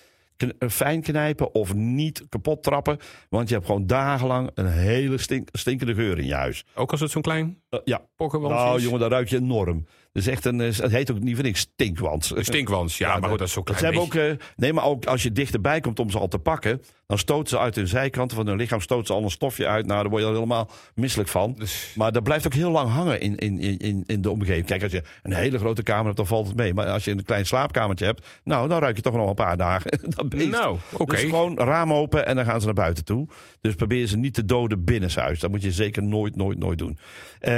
fijn 0.69 1.03
knijpen 1.03 1.55
of 1.55 1.75
niet 1.75 2.25
kapot 2.29 2.63
trappen. 2.63 2.99
Want 3.29 3.49
je 3.49 3.55
hebt 3.55 3.67
gewoon 3.67 3.87
dagenlang 3.87 4.51
een 4.55 4.67
hele 4.67 5.19
stink, 5.19 5.49
stinkende 5.53 5.95
geur 5.95 6.19
in 6.19 6.27
je 6.27 6.35
huis. 6.35 6.65
Ook 6.75 6.91
als 6.91 7.01
het 7.01 7.11
zo'n 7.11 7.23
klein 7.23 7.60
uh, 7.71 7.81
ja. 7.85 8.07
pokkenwans 8.17 8.55
nou, 8.55 8.77
is? 8.77 8.83
jongen, 8.83 9.01
dan 9.01 9.11
ruik 9.11 9.29
je 9.29 9.37
enorm. 9.37 9.87
Dus 10.13 10.27
echt 10.27 10.45
een, 10.45 10.59
het 10.59 10.91
heet 10.91 11.11
ook 11.11 11.21
niet 11.21 11.35
voor 11.35 11.45
niks 11.45 11.61
stinkwans. 11.61 12.37
Een 12.37 12.45
stinkwans, 12.45 12.99
ja, 12.99 13.13
ja 13.13 13.19
maar 13.19 13.29
goed, 13.29 13.39
dat 13.39 13.47
is 13.49 13.53
zo 13.53 13.63
klein 13.63 13.79
ze 13.79 13.85
hebben 13.85 14.03
ook, 14.03 14.15
uh, 14.15 14.33
Nee, 14.57 14.73
maar 14.73 14.85
ook 14.85 15.07
als 15.07 15.23
je 15.23 15.33
dichterbij 15.33 15.81
komt 15.81 15.99
om 15.99 16.11
ze 16.11 16.19
al 16.19 16.29
te 16.29 16.39
pakken... 16.39 16.83
dan 17.07 17.19
stoten 17.19 17.49
ze 17.49 17.59
uit 17.59 17.77
hun 17.77 17.89
zijkanten 17.89 18.37
van 18.37 18.47
hun 18.47 18.57
lichaam 18.57 18.81
stoten 18.81 19.07
ze 19.07 19.13
al 19.13 19.23
een 19.23 19.31
stofje 19.31 19.67
uit. 19.67 19.87
Nou, 19.87 20.01
daar 20.01 20.11
word 20.11 20.23
je 20.23 20.29
al 20.29 20.35
helemaal 20.35 20.71
misselijk 20.95 21.29
van. 21.29 21.55
Dus... 21.59 21.93
Maar 21.97 22.13
dat 22.13 22.23
blijft 22.23 22.47
ook 22.47 22.55
heel 22.55 22.71
lang 22.71 22.91
hangen 22.91 23.21
in, 23.21 23.37
in, 23.37 23.61
in, 23.79 24.05
in 24.07 24.23
de 24.23 24.31
omgeving. 24.31 24.67
Kijk, 24.67 24.83
als 24.83 24.93
je 24.93 25.03
een 25.23 25.33
hele 25.33 25.59
grote 25.59 25.83
kamer 25.83 26.05
hebt, 26.05 26.17
dan 26.17 26.27
valt 26.27 26.47
het 26.47 26.57
mee. 26.57 26.75
Maar 26.75 26.87
als 26.87 27.05
je 27.05 27.11
een 27.11 27.25
klein 27.25 27.47
slaapkamertje 27.47 28.05
hebt... 28.05 28.27
nou, 28.45 28.69
dan 28.69 28.81
ruik 28.81 28.97
je 28.97 29.03
toch 29.03 29.15
nog 29.15 29.29
een 29.29 29.35
paar 29.35 29.57
dagen 29.57 29.99
dat 30.17 30.29
beest. 30.29 30.51
Nou, 30.51 30.79
oké. 30.93 31.03
Okay. 31.03 31.21
Dus 31.21 31.31
gewoon 31.31 31.59
raam 31.59 31.93
open 31.93 32.27
en 32.27 32.37
dan 32.37 32.45
gaan 32.45 32.61
ze 32.61 32.67
naar 32.67 32.75
buiten 32.75 33.05
toe. 33.05 33.29
Dus 33.61 33.75
probeer 33.75 34.07
ze 34.07 34.17
niet 34.17 34.35
te 34.35 34.45
doden 34.45 34.85
binnenshuis. 34.85 35.41
Dat 35.41 35.51
moet 35.51 35.63
je 35.63 35.73
zeker 35.73 36.03
nooit, 36.03 36.37
nooit, 36.37 36.59
nooit 36.59 36.79
doen. 36.79 36.99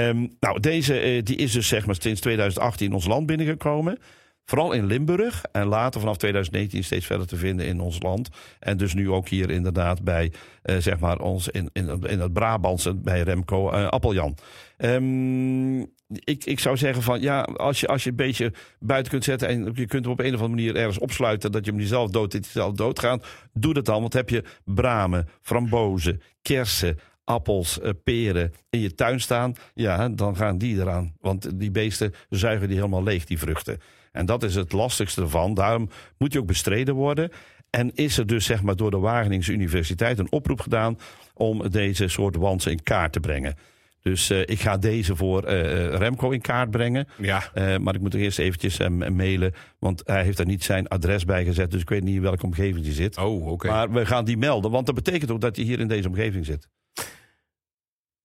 Um, 0.09 0.37
nou, 0.41 0.61
deze 0.61 1.17
uh, 1.17 1.23
die 1.23 1.37
is 1.37 1.53
dus 1.53 1.69
zeg 1.69 1.87
maar 1.87 1.97
sinds 1.99 2.21
2018 2.21 2.87
in 2.87 2.93
ons 2.93 3.07
land 3.07 3.27
binnengekomen. 3.27 3.99
Vooral 4.45 4.73
in 4.73 4.87
Limburg 4.87 5.45
en 5.53 5.67
later 5.67 6.01
vanaf 6.01 6.17
2019 6.17 6.85
steeds 6.85 7.07
verder 7.07 7.27
te 7.27 7.37
vinden 7.37 7.67
in 7.67 7.81
ons 7.81 8.03
land. 8.03 8.29
En 8.59 8.77
dus 8.77 8.95
nu 8.95 9.11
ook 9.11 9.29
hier 9.29 9.51
inderdaad 9.51 10.03
bij, 10.03 10.33
uh, 10.65 10.77
zeg 10.77 10.99
maar, 10.99 11.21
ons 11.21 11.49
in, 11.49 11.71
in, 11.73 12.03
in 12.07 12.21
het 12.21 12.33
Brabantse 12.33 12.95
bij 12.95 13.23
Remco 13.23 13.73
uh, 13.73 13.89
Appeljan. 13.89 14.37
Um, 14.79 15.91
ik, 16.09 16.45
ik 16.45 16.61
zou 16.61 16.77
zeggen 16.77 17.03
van 17.03 17.21
ja, 17.21 17.41
als 17.43 17.81
je, 17.81 17.87
als 17.87 18.05
je 18.05 18.11
een 18.11 18.17
beetje 18.17 18.53
buiten 18.79 19.11
kunt 19.11 19.25
zetten 19.25 19.49
en 19.49 19.73
je 19.75 19.87
kunt 19.87 20.05
hem 20.05 20.13
op 20.13 20.21
een 20.21 20.35
of 20.35 20.41
andere 20.41 20.49
manier 20.49 20.77
ergens 20.77 20.99
opsluiten 20.99 21.53
dat 21.53 21.65
je 21.65 21.71
hem 21.71 21.81
niet 21.81 21.89
zelf 21.89 22.11
dood, 22.11 22.33
dat 22.33 22.47
zelf 22.47 22.73
doodgaat, 22.73 23.27
doe 23.53 23.75
dat 23.75 23.85
dan. 23.85 24.01
Want 24.01 24.13
heb 24.13 24.29
je 24.29 24.45
bramen, 24.65 25.29
frambozen, 25.41 26.23
kersen, 26.43 26.99
appels, 27.25 27.79
uh, 27.83 27.91
peren 28.05 28.53
in 28.71 28.81
je 28.81 28.95
tuin 28.95 29.21
staan, 29.21 29.55
ja, 29.75 30.09
dan 30.09 30.37
gaan 30.37 30.59
die 30.59 30.77
eraan. 30.77 31.15
Want 31.21 31.59
die 31.61 31.71
beesten 31.71 32.15
zuigen 32.29 32.69
die 32.69 32.77
helemaal 32.77 33.03
leeg, 33.03 33.25
die 33.25 33.39
vruchten. 33.39 33.79
En 34.13 34.27
dat 34.27 34.43
is 34.43 34.55
het 34.55 34.73
lastigste 34.73 35.21
ervan. 35.21 35.55
Daarom 35.55 35.89
moet 36.19 36.31
die 36.31 36.41
ook 36.41 36.47
bestreden 36.47 36.95
worden. 36.95 37.31
En 37.71 37.95
is 37.95 38.19
er 38.19 38.27
dus 38.27 38.45
zeg 38.45 38.63
maar 38.63 38.77
door 38.77 38.91
de 38.91 38.99
Wageningse 38.99 39.53
Universiteit 39.53 40.19
een 40.19 40.33
oproep 40.33 40.61
gedaan 40.61 40.99
om 41.35 41.71
deze 41.71 42.09
soort 42.09 42.37
wansen 42.37 42.71
in 42.71 42.83
kaart 42.83 43.13
te 43.13 43.21
brengen. 43.21 43.55
Dus 44.03 44.31
uh, 44.31 44.41
ik 44.41 44.61
ga 44.61 44.77
deze 44.77 45.17
voor 45.17 45.45
uh, 45.45 45.95
Remco 45.95 46.31
in 46.31 46.41
kaart 46.41 46.71
brengen. 46.71 47.09
Ja. 47.19 47.43
Uh, 47.55 47.77
maar 47.77 47.95
ik 47.95 48.01
moet 48.01 48.15
er 48.15 48.21
eerst 48.21 48.39
eventjes 48.39 48.79
hem 48.79 49.17
mailen. 49.17 49.53
Want 49.79 50.03
hij 50.05 50.25
heeft 50.25 50.39
er 50.39 50.47
niet 50.47 50.65
zijn 50.65 50.89
adres 50.89 51.25
bij 51.25 51.45
gezet. 51.45 51.71
Dus 51.71 51.81
ik 51.81 51.89
weet 51.89 52.03
niet 52.03 52.15
in 52.15 52.23
welke 52.23 52.45
omgeving 52.45 52.85
hij 52.85 52.95
zit. 52.95 53.19
Oh, 53.19 53.43
oké. 53.43 53.51
Okay. 53.51 53.71
Maar 53.71 53.91
we 53.91 54.07
gaan 54.07 54.25
die 54.25 54.37
melden. 54.37 54.71
Want 54.71 54.87
dat 54.87 54.95
betekent 54.95 55.31
ook 55.31 55.41
dat 55.41 55.57
hij 55.57 55.65
hier 55.65 55.81
in 55.81 55.89
deze 55.89 56.09
omgeving 56.09 56.47
zit. 56.47 56.69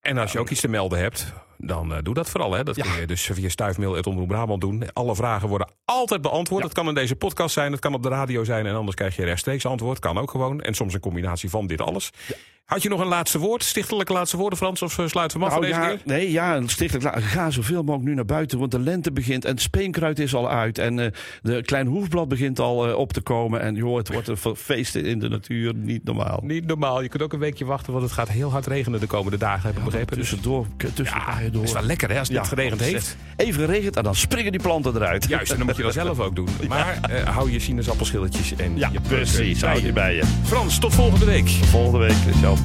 En 0.08 0.18
als 0.18 0.32
je 0.32 0.40
ook 0.40 0.50
iets 0.50 0.62
te 0.62 0.68
melden 0.68 1.00
hebt, 1.00 1.34
dan 1.58 1.92
uh, 1.92 1.98
doe 2.04 2.14
dat 2.14 2.30
vooral. 2.30 2.54
Hè. 2.54 2.64
Dat 2.64 2.76
ja. 2.76 2.84
kun 2.84 3.00
je 3.00 3.08
dus 3.08 3.30
via 3.34 3.50
stuifmail 3.50 4.04
Omroep 4.04 4.28
Brabant 4.28 4.62
doen. 4.62 4.84
Alle 4.94 5.16
vragen 5.16 5.50
worden 5.50 5.70
altijd 5.86 6.22
beantwoord. 6.22 6.62
Ja. 6.62 6.68
Dat 6.68 6.78
kan 6.78 6.88
in 6.88 6.94
deze 6.94 7.16
podcast 7.16 7.54
zijn, 7.54 7.72
dat 7.72 7.80
kan 7.80 7.94
op 7.94 8.04
de 8.04 8.10
radio 8.10 8.44
zijn. 8.44 8.66
En 8.66 8.76
anders 8.76 8.96
krijg 8.96 9.16
je 9.16 9.24
rechtstreeks 9.24 9.66
antwoord. 9.66 10.00
Kan 10.00 10.18
ook 10.18 10.32
gewoon. 10.32 10.62
En 10.62 10.74
soms 10.74 10.94
een 10.94 11.00
combinatie 11.00 11.50
van 11.50 11.68
dit 11.68 11.82
alles. 11.82 12.12
Ja. 12.28 12.36
Had 12.68 12.84
je 12.84 12.90
nog 12.90 13.00
een 13.00 13.08
laatste 13.08 13.40
woord? 13.40 13.64
Stichtelijke 13.64 14.14
laatste 14.14 14.38
woorden, 14.38 14.58
Frans? 14.58 14.82
Of 14.82 14.98
uh, 14.98 15.08
sluiten 15.08 15.40
we 15.40 15.46
af 15.46 15.52
nou, 15.52 15.62
deze 15.66 15.80
ja, 15.80 15.88
keer? 15.88 16.00
Nee, 16.04 16.32
ja, 16.32 16.62
stichtelijk. 16.66 17.24
Ga 17.24 17.50
zoveel 17.50 17.84
mogelijk 17.84 18.10
nu 18.10 18.16
naar 18.16 18.26
buiten. 18.26 18.60
Want 18.60 18.72
de 18.72 18.80
lente 18.80 19.12
begint 19.12 19.46
en 19.46 19.52
het 19.52 19.62
speenkruid 19.62 20.20
is 20.20 20.36
al 20.36 20.50
uit. 20.50 20.78
En 20.78 20.98
uh, 20.98 21.08
de 21.42 21.62
klein 21.62 21.88
hoefblad 21.88 22.28
begint 22.28 22.60
al 22.60 22.90
uh, 22.90 22.96
op 22.96 23.14
te 23.14 23.22
komen. 23.22 23.62
En 23.62 23.76
joh, 23.76 23.98
het 23.98 24.12
wordt 24.12 24.28
een 24.28 24.56
feest 24.56 24.96
in 24.96 25.20
de 25.20 25.30
natuur. 25.30 25.74
Niet 25.76 26.04
normaal. 26.04 26.40
Niet 26.44 26.66
normaal. 26.66 27.02
Je 27.02 27.10
kunt 27.10 27.24
ook 27.24 27.34
een 27.34 27.40
weekje 27.40 27.66
wachten, 27.66 27.92
want 27.92 28.04
het 28.04 28.14
gaat 28.14 28.30
heel 28.30 28.52
hard 28.52 28.68
regenen 28.68 29.00
de 29.00 29.08
komende 29.08 29.38
dagen. 29.38 29.68
Heb 29.68 29.78
ik 29.78 29.84
begrepen. 29.84 30.18
Tussendoor. 30.18 30.68
tussendoor 30.78 31.34
ja, 31.44 31.47
door. 31.52 31.64
is 31.64 31.72
wel 31.72 31.84
lekker 31.84 32.10
hè, 32.10 32.20
als 32.20 32.28
het 32.28 32.38
ja, 32.38 32.44
geregend 32.44 32.82
heeft. 32.82 33.18
Even 33.36 33.66
geregend 33.66 33.96
en 33.96 34.04
dan 34.04 34.16
springen 34.16 34.52
die 34.52 34.62
planten 34.62 34.96
eruit. 34.96 35.28
Juist, 35.28 35.52
en 35.52 35.58
dan 35.58 35.66
moet 35.66 35.76
je 35.76 35.84
dat 35.84 35.94
zelf 36.04 36.20
ook 36.20 36.36
doen. 36.36 36.50
Maar 36.68 37.00
ja. 37.10 37.32
hou 37.32 37.52
je 37.52 37.60
sinaasappelschilletjes 37.60 38.56
en 38.56 38.78
ja, 38.78 38.90
je 38.92 39.02
precies. 39.02 39.62
Hou 39.62 39.82
die 39.82 39.94
bij 39.94 40.16
je. 40.16 40.24
Frans, 40.44 40.80
tot 40.80 40.94
volgende 40.94 41.26
week. 41.26 41.50
Volgende 41.50 41.98
week, 41.98 42.26
Michel. 42.26 42.58